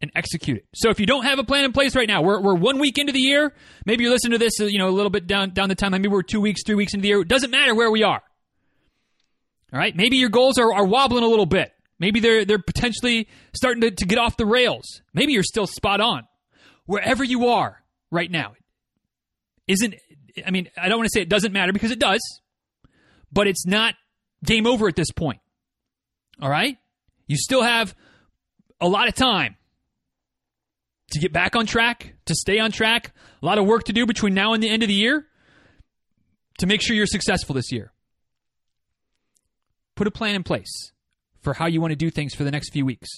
and 0.00 0.12
execute 0.14 0.58
it. 0.58 0.66
So 0.74 0.90
if 0.90 1.00
you 1.00 1.06
don't 1.06 1.24
have 1.24 1.38
a 1.38 1.44
plan 1.44 1.64
in 1.64 1.72
place 1.72 1.96
right 1.96 2.06
now, 2.06 2.22
we're, 2.22 2.40
we're 2.40 2.54
one 2.54 2.78
week 2.78 2.98
into 2.98 3.12
the 3.12 3.20
year. 3.20 3.52
Maybe 3.84 4.04
you're 4.04 4.12
listening 4.12 4.38
to 4.38 4.38
this, 4.38 4.58
you 4.60 4.78
know, 4.78 4.88
a 4.88 4.90
little 4.90 5.10
bit 5.10 5.26
down 5.26 5.50
down 5.50 5.68
the 5.68 5.74
time. 5.74 5.92
Maybe 5.92 6.08
we're 6.08 6.22
two 6.22 6.40
weeks, 6.40 6.62
three 6.64 6.76
weeks 6.76 6.94
into 6.94 7.02
the 7.02 7.08
year. 7.08 7.20
It 7.20 7.28
doesn't 7.28 7.50
matter 7.50 7.74
where 7.74 7.90
we 7.90 8.02
are. 8.02 8.22
All 9.72 9.78
right. 9.78 9.94
Maybe 9.96 10.16
your 10.16 10.28
goals 10.28 10.58
are, 10.58 10.72
are 10.72 10.84
wobbling 10.84 11.24
a 11.24 11.28
little 11.28 11.46
bit. 11.46 11.72
Maybe 11.98 12.20
they're 12.20 12.44
they're 12.44 12.58
potentially 12.58 13.28
starting 13.54 13.80
to, 13.82 13.90
to 13.90 14.06
get 14.06 14.18
off 14.18 14.36
the 14.36 14.46
rails. 14.46 15.02
Maybe 15.12 15.32
you're 15.32 15.42
still 15.42 15.66
spot 15.66 16.00
on. 16.00 16.24
Wherever 16.86 17.22
you 17.22 17.48
are 17.48 17.82
right 18.10 18.30
now, 18.30 18.54
isn't 19.66 19.94
I 20.46 20.50
mean, 20.50 20.68
I 20.76 20.88
don't 20.88 20.98
want 20.98 21.06
to 21.06 21.12
say 21.12 21.22
it 21.22 21.28
doesn't 21.28 21.52
matter 21.52 21.72
because 21.72 21.90
it 21.90 21.98
does, 21.98 22.20
but 23.32 23.46
it's 23.46 23.66
not 23.66 23.94
game 24.44 24.66
over 24.66 24.88
at 24.88 24.96
this 24.96 25.10
point. 25.10 25.40
All 26.40 26.48
right? 26.48 26.78
You 27.26 27.36
still 27.36 27.62
have 27.62 27.94
a 28.80 28.88
lot 28.88 29.08
of 29.08 29.14
time 29.14 29.56
to 31.10 31.18
get 31.18 31.32
back 31.32 31.56
on 31.56 31.66
track, 31.66 32.14
to 32.26 32.34
stay 32.34 32.58
on 32.58 32.70
track, 32.70 33.12
a 33.42 33.46
lot 33.46 33.58
of 33.58 33.66
work 33.66 33.84
to 33.84 33.92
do 33.92 34.06
between 34.06 34.34
now 34.34 34.52
and 34.52 34.62
the 34.62 34.70
end 34.70 34.82
of 34.82 34.88
the 34.88 34.94
year 34.94 35.26
to 36.58 36.66
make 36.66 36.82
sure 36.82 36.94
you're 36.94 37.06
successful 37.06 37.54
this 37.54 37.72
year. 37.72 37.92
Put 39.96 40.06
a 40.06 40.10
plan 40.10 40.36
in 40.36 40.44
place 40.44 40.92
for 41.48 41.54
how 41.54 41.64
you 41.64 41.80
want 41.80 41.92
to 41.92 41.96
do 41.96 42.10
things 42.10 42.34
for 42.34 42.44
the 42.44 42.50
next 42.50 42.74
few 42.74 42.84
weeks. 42.84 43.08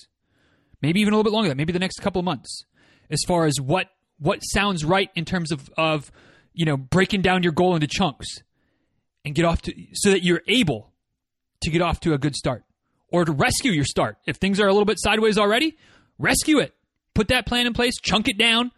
Maybe 0.80 1.00
even 1.00 1.12
a 1.12 1.16
little 1.16 1.28
bit 1.28 1.32
longer 1.32 1.48
than 1.48 1.56
maybe 1.56 1.72
the 1.72 1.80
next 1.80 1.98
couple 1.98 2.20
of 2.20 2.24
months. 2.24 2.64
As 3.10 3.18
far 3.26 3.44
as 3.46 3.60
what 3.60 3.88
what 4.20 4.38
sounds 4.40 4.84
right 4.84 5.10
in 5.16 5.24
terms 5.24 5.50
of 5.50 5.68
of 5.76 6.12
you 6.52 6.64
know 6.64 6.76
breaking 6.76 7.22
down 7.22 7.42
your 7.42 7.50
goal 7.50 7.74
into 7.74 7.88
chunks 7.88 8.28
and 9.24 9.34
get 9.34 9.44
off 9.44 9.62
to 9.62 9.74
so 9.94 10.10
that 10.10 10.22
you're 10.22 10.42
able 10.46 10.92
to 11.62 11.70
get 11.70 11.82
off 11.82 11.98
to 12.00 12.14
a 12.14 12.18
good 12.18 12.36
start 12.36 12.62
or 13.08 13.24
to 13.24 13.32
rescue 13.32 13.72
your 13.72 13.84
start. 13.84 14.16
If 14.28 14.36
things 14.36 14.60
are 14.60 14.68
a 14.68 14.72
little 14.72 14.86
bit 14.86 15.00
sideways 15.00 15.36
already, 15.36 15.76
rescue 16.16 16.60
it. 16.60 16.72
Put 17.14 17.28
that 17.28 17.46
plan 17.46 17.66
in 17.66 17.72
place, 17.72 17.94
chunk 18.00 18.28
it 18.28 18.38
down. 18.38 18.70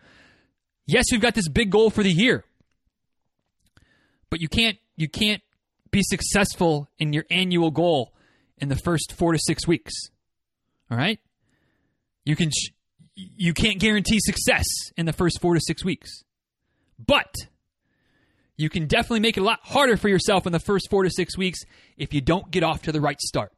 Yes, 0.87 1.05
we've 1.13 1.21
got 1.21 1.35
this 1.35 1.49
big 1.49 1.69
goal 1.69 1.91
for 1.91 2.03
the 2.03 2.11
year. 2.11 2.47
But 4.31 4.41
you 4.41 4.49
can't 4.49 4.79
you 4.97 5.11
can't 5.11 5.43
be 5.91 6.01
successful 6.03 6.89
in 6.99 7.13
your 7.13 7.27
annual 7.31 7.71
goal 7.71 8.15
in 8.63 8.69
the 8.69 8.77
first 8.77 9.13
4 9.13 9.33
to 9.33 9.39
6 9.39 9.67
weeks. 9.67 9.93
All 10.91 10.97
right? 10.97 11.19
You 12.25 12.37
can 12.37 12.51
you 13.15 13.53
can't 13.53 13.79
guarantee 13.79 14.19
success 14.21 14.65
in 14.97 15.05
the 15.05 15.13
first 15.13 15.41
4 15.43 15.55
to 15.55 15.61
6 15.61 15.85
weeks. 15.85 16.23
But 17.05 17.35
you 18.57 18.71
can 18.71 18.87
definitely 18.87 19.21
make 19.21 19.37
it 19.37 19.41
a 19.41 19.45
lot 19.45 19.59
harder 19.63 19.97
for 19.97 20.09
yourself 20.09 20.47
in 20.47 20.53
the 20.53 20.61
first 20.61 20.89
4 20.89 21.03
to 21.03 21.11
6 21.11 21.37
weeks 21.37 21.61
if 21.99 22.15
you 22.15 22.21
don't 22.21 22.51
get 22.51 22.63
off 22.63 22.83
to 22.83 22.93
the 22.93 23.01
right 23.01 23.21
start. 23.21 23.53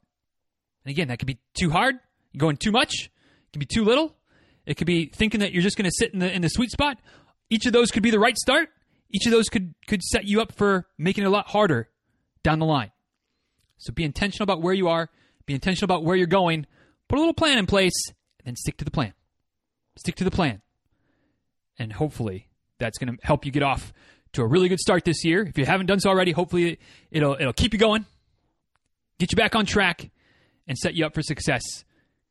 And 0.85 0.91
again, 0.91 1.09
that 1.09 1.19
could 1.19 1.27
be 1.27 1.39
too 1.55 1.71
hard, 1.71 1.97
going 2.37 2.57
too 2.57 2.73
much, 2.73 2.95
it 3.05 3.53
can 3.53 3.61
be 3.61 3.67
too 3.67 3.85
little. 3.85 4.17
It 4.67 4.79
could 4.79 4.87
be 4.87 5.07
thinking 5.07 5.40
that 5.40 5.53
you're 5.53 5.62
just 5.62 5.77
going 5.77 5.85
to 5.85 5.95
sit 5.95 6.14
in 6.14 6.21
the 6.21 6.33
in 6.33 6.40
the 6.40 6.49
sweet 6.49 6.71
spot. 6.71 6.99
Each 7.51 7.67
of 7.67 7.75
those 7.75 7.90
could 7.90 8.03
be 8.03 8.11
the 8.11 8.19
right 8.19 8.37
start. 8.37 8.71
Each 9.11 9.27
of 9.27 9.33
those 9.33 9.51
could 9.51 9.75
could 9.87 10.03
set 10.03 10.25
you 10.25 10.40
up 10.40 10.57
for 10.57 10.87
making 10.97 11.25
it 11.25 11.27
a 11.27 11.31
lot 11.31 11.49
harder 11.49 11.90
down 12.43 12.59
the 12.59 12.67
line. 12.67 12.90
So 13.79 13.93
be 13.93 14.05
intentional 14.05 14.45
about 14.45 14.63
where 14.63 14.75
you 14.75 14.89
are. 14.89 15.11
Be 15.47 15.55
intentional 15.55 15.87
about 15.87 16.05
where 16.05 16.17
you're 16.17 16.27
going. 16.27 16.67
Put 17.09 17.17
a 17.17 17.21
little 17.21 17.35
plan 17.35 17.59
in 17.59 17.67
place, 17.67 17.95
and 18.09 18.47
then 18.47 18.57
stick 18.57 18.77
to 18.79 18.85
the 18.85 18.91
plan. 18.91 19.13
Stick 19.97 20.17
to 20.17 20.25
the 20.25 20.31
plan, 20.31 20.63
and 21.79 21.93
hopefully 21.93 22.49
that's 22.79 22.99
going 22.99 23.17
to 23.17 23.27
help 23.27 23.45
you 23.47 23.53
get 23.53 23.63
off 23.63 23.93
to 24.33 24.43
a 24.43 24.47
really 24.47 24.69
good 24.69 24.81
start 24.81 25.05
this 25.05 25.25
year. 25.25 25.43
If 25.43 25.57
you 25.59 25.67
haven't 25.67 25.87
done 25.87 26.01
so 26.01 26.11
already, 26.11 26.33
hopefully 26.33 26.79
it'll 27.11 27.35
it'll 27.35 27.53
keep 27.53 27.73
you 27.73 27.79
going, 27.79 28.07
get 29.19 29.31
you 29.31 29.37
back 29.37 29.55
on 29.55 29.67
track, 29.67 30.11
and 30.67 30.77
set 30.77 30.95
you 30.95 31.07
up 31.07 31.15
for 31.15 31.23
success 31.23 31.85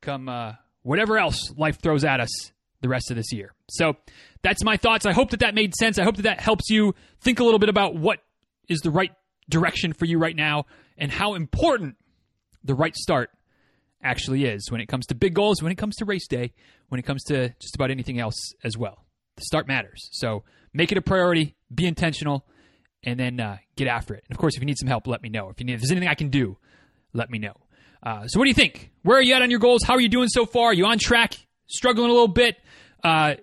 come 0.03 0.29
uh, 0.29 0.53
whatever 0.83 1.17
else 1.17 1.51
life 1.57 1.81
throws 1.81 2.03
at 2.03 2.19
us 2.19 2.51
the 2.81 2.89
rest 2.89 3.09
of 3.09 3.17
this 3.17 3.31
year. 3.31 3.53
So 3.69 3.95
that's 4.43 4.63
my 4.63 4.77
thoughts. 4.77 5.05
I 5.05 5.13
hope 5.13 5.31
that 5.31 5.39
that 5.39 5.55
made 5.55 5.73
sense. 5.73 5.97
I 5.97 6.03
hope 6.03 6.17
that 6.17 6.23
that 6.23 6.41
helps 6.41 6.69
you 6.69 6.93
think 7.21 7.39
a 7.39 7.43
little 7.43 7.59
bit 7.59 7.69
about 7.69 7.95
what 7.95 8.19
is 8.67 8.81
the 8.81 8.91
right 8.91 9.11
direction 9.49 9.93
for 9.93 10.05
you 10.05 10.19
right 10.19 10.35
now 10.35 10.65
and 10.97 11.11
how 11.11 11.35
important 11.35 11.95
the 12.63 12.73
right 12.73 12.95
start 12.95 13.29
actually 14.03 14.45
is 14.45 14.71
when 14.71 14.81
it 14.81 14.87
comes 14.87 15.05
to 15.07 15.15
big 15.15 15.33
goals, 15.33 15.61
when 15.61 15.71
it 15.71 15.77
comes 15.77 15.95
to 15.95 16.05
race 16.05 16.27
day, 16.27 16.53
when 16.89 16.99
it 16.99 17.03
comes 17.03 17.23
to 17.23 17.49
just 17.59 17.75
about 17.75 17.91
anything 17.91 18.19
else 18.19 18.53
as 18.63 18.77
well. 18.77 19.05
The 19.37 19.43
start 19.43 19.67
matters. 19.67 20.09
So 20.11 20.43
make 20.73 20.91
it 20.91 20.97
a 20.97 21.01
priority, 21.01 21.55
be 21.73 21.87
intentional, 21.87 22.45
and 23.03 23.19
then 23.19 23.39
uh, 23.39 23.57
get 23.75 23.87
after 23.87 24.13
it. 24.13 24.23
And 24.27 24.35
of 24.35 24.39
course, 24.39 24.55
if 24.55 24.61
you 24.61 24.65
need 24.65 24.77
some 24.77 24.87
help, 24.87 25.07
let 25.07 25.21
me 25.21 25.29
know. 25.29 25.49
If 25.49 25.59
you 25.59 25.65
need, 25.65 25.73
if 25.73 25.81
there's 25.81 25.91
anything 25.91 26.09
I 26.09 26.15
can 26.15 26.29
do, 26.29 26.57
let 27.13 27.29
me 27.29 27.39
know. 27.39 27.53
Uh, 28.01 28.27
so, 28.27 28.39
what 28.39 28.45
do 28.45 28.49
you 28.49 28.55
think? 28.55 28.91
Where 29.03 29.17
are 29.17 29.21
you 29.21 29.33
at 29.33 29.41
on 29.41 29.49
your 29.49 29.59
goals? 29.59 29.83
How 29.83 29.93
are 29.93 30.01
you 30.01 30.09
doing 30.09 30.27
so 30.27 30.45
far? 30.45 30.67
Are 30.67 30.73
you 30.73 30.85
on 30.85 30.99
track? 30.99 31.35
Struggling 31.67 32.09
a 32.09 32.13
little 32.13 32.27
bit? 32.27 32.57
Uh, 33.03 33.35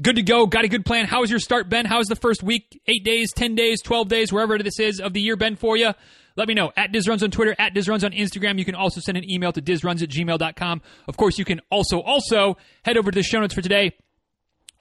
good 0.00 0.16
to 0.16 0.22
go? 0.22 0.46
Got 0.46 0.64
a 0.64 0.68
good 0.68 0.84
plan? 0.84 1.06
How 1.06 1.22
has 1.22 1.30
your 1.30 1.40
start 1.40 1.68
been? 1.68 1.86
How's 1.86 2.06
the 2.06 2.16
first 2.16 2.42
week, 2.42 2.80
eight 2.86 3.04
days, 3.04 3.32
10 3.32 3.54
days, 3.54 3.80
12 3.82 4.08
days, 4.08 4.32
wherever 4.32 4.58
this 4.58 4.78
is 4.78 5.00
of 5.00 5.12
the 5.12 5.20
year 5.20 5.36
been 5.36 5.56
for 5.56 5.76
you? 5.76 5.92
Let 6.36 6.48
me 6.48 6.54
know. 6.54 6.72
At 6.76 6.92
DizRuns 6.92 7.22
on 7.22 7.30
Twitter, 7.30 7.54
at 7.58 7.74
DizRuns 7.74 8.04
on 8.04 8.12
Instagram. 8.12 8.58
You 8.58 8.64
can 8.64 8.74
also 8.74 9.00
send 9.00 9.18
an 9.18 9.30
email 9.30 9.52
to 9.52 9.60
DizRuns 9.60 10.02
at 10.02 10.08
gmail.com. 10.08 10.82
Of 11.08 11.16
course, 11.16 11.38
you 11.38 11.44
can 11.44 11.60
also, 11.70 12.00
also 12.00 12.56
head 12.84 12.96
over 12.96 13.10
to 13.10 13.14
the 13.14 13.22
show 13.22 13.40
notes 13.40 13.54
for 13.54 13.62
today 13.62 13.92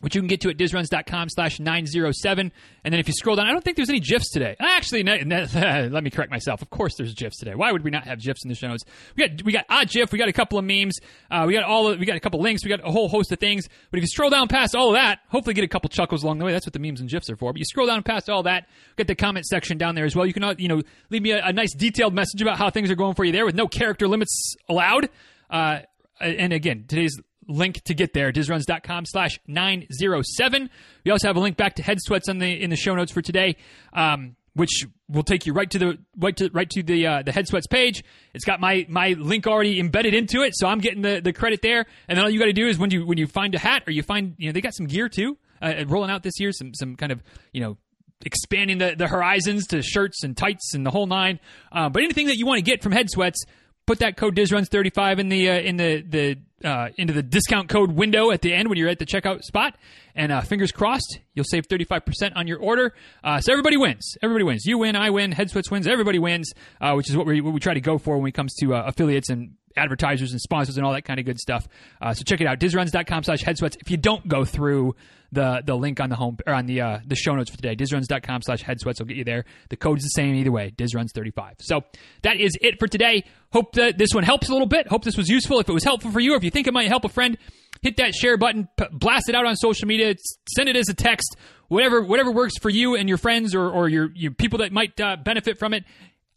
which 0.02 0.16
you 0.16 0.22
can 0.22 0.28
get 0.28 0.42
to 0.42 0.50
at 0.50 0.58
dizruns.com 0.58 1.30
slash 1.30 1.60
907. 1.60 2.52
And 2.84 2.94
then 2.94 3.00
if 3.00 3.08
you 3.08 3.14
scroll 3.14 3.36
down, 3.36 3.48
I 3.48 3.52
don't 3.52 3.64
think 3.64 3.78
there's 3.78 3.90
any 3.90 4.00
GIFs 4.00 4.30
today. 4.32 4.56
Actually, 4.60 5.04
let 5.04 6.04
me 6.04 6.10
correct 6.10 6.32
myself. 6.32 6.62
Of 6.62 6.70
course 6.70 6.96
there's 6.98 7.14
GIFs 7.14 7.38
today. 7.38 7.56
Why 7.56 7.72
would 7.72 7.84
we 7.84 7.92
not 7.92 8.06
have 8.06 8.20
GIFs 8.20 8.44
in 8.44 8.50
the 8.50 8.56
show 8.56 8.68
notes? 8.68 8.84
We 9.16 9.28
got, 9.28 9.44
we 9.44 9.52
got 9.52 9.66
odd 9.70 9.90
GIF. 9.90 10.12
We 10.12 10.20
got 10.20 10.28
a 10.28 10.34
couple 10.34 10.60
of 10.60 10.66
memes. 10.66 10.98
Uh, 11.30 11.46
we 11.48 11.54
got 11.54 11.64
all 11.64 11.90
of, 11.90 12.00
we 12.00 12.06
got 12.06 12.18
a 12.18 12.20
couple 12.20 12.42
links. 12.42 12.64
We 12.66 12.70
got 12.70 12.86
a 12.86 12.92
whole 12.92 13.08
host 13.08 13.32
of 13.32 13.40
things. 13.40 13.68
But 13.90 14.00
if 14.00 14.04
you 14.04 14.08
scroll 14.08 14.30
down 14.30 14.48
past 14.48 14.76
all 14.76 14.90
of 14.90 14.96
that, 14.96 15.20
hopefully 15.30 15.54
get 15.54 15.64
a 15.64 15.68
couple 15.68 15.90
chuckles 15.90 16.24
along 16.24 16.40
the 16.40 16.46
way. 16.46 16.52
That's 16.52 16.66
what 16.66 16.74
the 16.74 16.80
memes 16.80 17.00
and 17.00 17.10
GIFs 17.10 17.30
are 17.30 17.38
for. 17.38 17.54
But 17.54 17.60
you 17.60 17.66
scroll 17.66 17.88
down 17.88 18.04
past 18.04 18.30
all 18.30 18.44
that, 18.44 18.68
get 18.98 19.08
the 19.08 19.16
comment 19.16 19.46
section 19.46 19.78
down 19.78 19.96
there 19.96 20.06
as 20.06 20.16
well. 20.16 20.26
You 20.26 20.34
can, 20.34 20.44
uh, 20.44 20.56
you 20.58 20.68
know, 20.68 20.82
leave 21.10 21.22
me 21.22 21.32
a, 21.32 21.46
a 21.46 21.54
nice 21.54 21.74
detailed 21.74 22.14
message 22.14 22.42
about 22.42 22.58
how 22.58 22.70
things 22.70 22.90
are 22.90 22.96
going 22.96 23.16
for 23.16 23.24
you 23.24 23.32
there 23.32 23.46
with 23.46 23.56
no 23.56 23.68
character 23.68 24.08
limits 24.08 24.56
allowed. 24.68 25.10
Uh, 25.50 25.80
and 26.20 26.54
again, 26.54 26.86
today's 26.88 27.20
link 27.52 27.82
to 27.84 27.94
get 27.94 28.14
there, 28.14 28.32
dizruns.com 28.32 29.06
slash 29.06 29.40
907. 29.48 30.70
We 31.06 31.12
also 31.12 31.28
have 31.28 31.36
a 31.36 31.40
link 31.40 31.58
back 31.58 31.76
to 31.76 31.84
Head 31.84 32.00
Sweats 32.02 32.30
on 32.30 32.40
the, 32.40 32.62
in 32.62 32.70
the 32.70 32.76
show 32.76 32.96
notes 32.96 33.12
for 33.12 33.22
today. 33.22 33.58
Um, 33.94 34.36
which 34.54 34.86
will 35.08 35.24
take 35.24 35.46
you 35.46 35.54
right 35.54 35.70
to 35.70 35.80
the 35.80 35.98
right 36.18 36.36
to 36.36 36.50
right 36.52 36.70
to 36.70 36.84
the 36.84 37.08
uh, 37.08 37.22
the 37.24 37.32
head 37.32 37.48
sweats 37.48 37.68
page. 37.68 38.04
It's 38.34 38.44
got 38.44 38.60
my 38.60 38.86
my 38.90 39.14
link 39.14 39.48
already 39.48 39.80
embedded 39.80 40.14
into 40.14 40.42
it, 40.42 40.54
so 40.56 40.68
I'm 40.68 40.80
getting 40.80 41.02
the, 41.02 41.22
the 41.24 41.34
credit 41.34 41.62
there. 41.62 41.86
And 42.08 42.18
then 42.18 42.26
all 42.26 42.30
you 42.30 42.40
got 42.40 42.46
to 42.46 42.54
do 42.54 42.68
is 42.68 42.78
when 42.78 42.92
you 42.92 43.06
when 43.06 43.18
you 43.18 43.28
find 43.28 43.56
a 43.56 43.60
hat 43.60 43.84
or 43.88 43.92
you 43.92 44.04
find 44.04 44.36
you 44.38 44.48
know 44.48 44.52
they 44.52 44.62
got 44.62 44.76
some 44.76 44.88
gear 44.88 45.08
too, 45.08 45.38
uh, 45.62 45.86
rolling 45.88 46.12
out 46.12 46.24
this 46.24 46.40
year, 46.40 46.52
some 46.52 46.74
some 46.74 46.96
kind 46.96 47.12
of 47.12 47.24
you 47.54 47.62
know 47.62 47.78
expanding 48.26 48.78
the, 48.78 48.96
the 48.96 49.08
horizons 49.08 49.68
to 49.68 49.82
shirts 49.82 50.24
and 50.24 50.38
tights 50.38 50.74
and 50.74 50.86
the 50.86 50.92
whole 50.92 51.08
nine. 51.08 51.40
Uh, 51.72 51.90
but 51.90 52.04
anything 52.04 52.28
that 52.28 52.38
you 52.38 52.46
want 52.46 52.58
to 52.58 52.64
get 52.64 52.84
from 52.84 52.92
head 52.92 53.10
sweats, 53.10 53.44
put 53.92 54.00
that 54.00 54.16
code 54.16 54.34
DizRuns35 54.38 55.20
in 55.20 55.28
the 55.28 55.50
uh, 55.50 55.60
in 55.60 55.76
the 55.76 56.02
the 56.02 56.38
uh, 56.66 56.88
into 56.98 57.12
the 57.12 57.22
discount 57.22 57.68
code 57.68 57.92
window 57.92 58.32
at 58.32 58.42
the 58.42 58.54
end 58.54 58.70
when 58.70 58.78
you're 58.78 58.88
at 58.88 59.00
the 59.00 59.06
checkout 59.06 59.44
spot. 59.44 59.76
And 60.16 60.32
uh, 60.32 60.40
fingers 60.42 60.72
crossed, 60.72 61.20
you'll 61.34 61.46
save 61.46 61.68
35% 61.68 62.34
on 62.36 62.48
your 62.48 62.60
order. 62.60 62.94
Uh, 63.22 63.42
so 63.42 63.52
everybody 63.52 63.76
wins. 63.76 64.16
Everybody 64.22 64.46
wins. 64.46 64.66
You 64.66 64.78
win, 64.78 64.96
I 64.96 65.10
win, 65.10 65.34
Head 65.34 65.50
Sweats 65.50 65.70
wins, 65.70 65.88
everybody 65.88 66.20
wins, 66.20 66.54
uh, 66.80 66.94
which 66.94 67.10
is 67.10 67.18
what 67.18 67.26
we, 67.26 67.42
what 67.42 67.54
we 67.54 67.60
try 67.60 67.74
to 67.74 67.82
go 67.82 67.98
for 67.98 68.18
when 68.18 68.30
it 68.30 68.34
comes 68.34 68.54
to 68.56 68.76
uh, 68.76 68.84
affiliates 68.86 69.30
and 69.30 69.56
advertisers 69.76 70.32
and 70.32 70.40
sponsors 70.40 70.78
and 70.78 70.86
all 70.86 70.94
that 70.94 71.04
kind 71.04 71.20
of 71.20 71.26
good 71.26 71.40
stuff. 71.40 71.68
So 72.02 72.24
check 72.24 72.40
it 72.42 72.48
out, 72.48 72.60
dizruns.com 72.60 73.24
slash 73.24 73.44
headsweats. 73.44 73.78
If 73.80 73.90
you 73.90 73.98
don't 73.98 74.28
go 74.28 74.46
through 74.46 74.96
the 75.32 75.62
the 75.66 75.76
link 75.76 76.00
on 76.00 76.10
the 76.10 76.16
home 76.16 76.38
or 76.46 76.54
on 76.54 76.66
the 76.66 76.82
uh, 76.82 77.00
the 77.06 77.16
show 77.16 77.34
notes 77.36 77.50
for 77.50 77.58
today, 77.58 77.76
dizruns.com 77.76 78.42
slash 78.42 78.62
head 78.62 78.80
sweats 78.80 79.00
will 79.00 79.08
get 79.08 79.18
you 79.18 79.24
there. 79.24 79.46
The 79.70 79.78
code 79.78 79.98
is 79.98 80.04
the 80.04 80.10
same 80.10 80.36
either 80.36 80.52
way, 80.52 80.74
dizruns35. 80.76 81.54
So 81.60 81.84
that 82.24 82.40
is 82.40 82.58
it 82.62 82.80
for 82.80 82.88
today. 82.88 83.24
Hope 83.52 83.74
that 83.74 83.98
this 83.98 84.10
one 84.14 84.24
helps 84.24 84.50
a 84.50 84.52
little 84.52 84.68
bit. 84.68 84.88
Hope 84.88 85.04
this 85.04 85.18
was 85.18 85.30
useful. 85.30 85.60
If 85.60 85.70
it 85.70 85.74
was 85.74 85.84
helpful 85.84 86.12
for 86.12 86.20
you, 86.20 86.36
if 86.36 86.44
you 86.44 86.52
think 86.52 86.68
it 86.68 86.74
might 86.74 86.88
help 86.88 87.06
a 87.06 87.10
friend, 87.10 87.38
hit 87.82 87.98
that 87.98 88.14
share 88.14 88.38
button, 88.38 88.68
p- 88.78 88.86
blast 88.92 89.30
it 89.30 89.36
out 89.36 89.46
on 89.46 89.56
social 89.56 89.88
media, 89.88 90.16
send 90.56 90.70
it 90.70 90.76
as 90.76 90.90
a 90.90 90.94
text, 90.94 91.36
whatever 91.68 92.02
whatever 92.02 92.32
works 92.32 92.58
for 92.62 92.70
you 92.70 92.96
and 92.96 93.08
your 93.08 93.18
friends 93.18 93.56
or, 93.56 93.70
or 93.70 93.90
your, 93.90 94.10
your 94.16 94.32
people 94.32 94.60
that 94.60 94.72
might 94.72 95.00
uh, 95.00 95.16
benefit 95.18 95.58
from 95.58 95.74
it. 95.74 95.84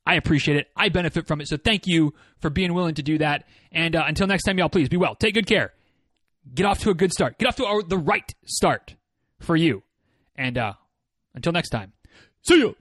I 0.06 0.16
appreciate 0.16 0.58
it. 0.58 0.68
I 0.76 0.90
benefit 0.90 1.26
from 1.26 1.40
it. 1.40 1.48
So 1.48 1.56
thank 1.56 1.86
you 1.86 2.12
for 2.40 2.50
being 2.50 2.74
willing 2.74 2.94
to 2.96 3.02
do 3.02 3.18
that. 3.18 3.44
And 3.72 3.96
uh, 3.96 4.04
until 4.06 4.26
next 4.26 4.44
time, 4.44 4.58
y'all, 4.58 4.68
please 4.68 4.88
be 4.88 4.98
well. 4.98 5.14
Take 5.14 5.34
good 5.34 5.46
care. 5.46 5.72
Get 6.52 6.66
off 6.66 6.80
to 6.80 6.90
a 6.90 6.94
good 6.94 7.12
start. 7.12 7.38
Get 7.38 7.48
off 7.48 7.56
to 7.56 7.64
a, 7.64 7.82
the 7.82 7.98
right 7.98 8.34
start 8.44 8.96
for 9.40 9.56
you. 9.56 9.82
And 10.36 10.58
uh, 10.58 10.74
until 11.34 11.52
next 11.52 11.70
time, 11.70 11.92
see 12.42 12.58
you. 12.58 12.76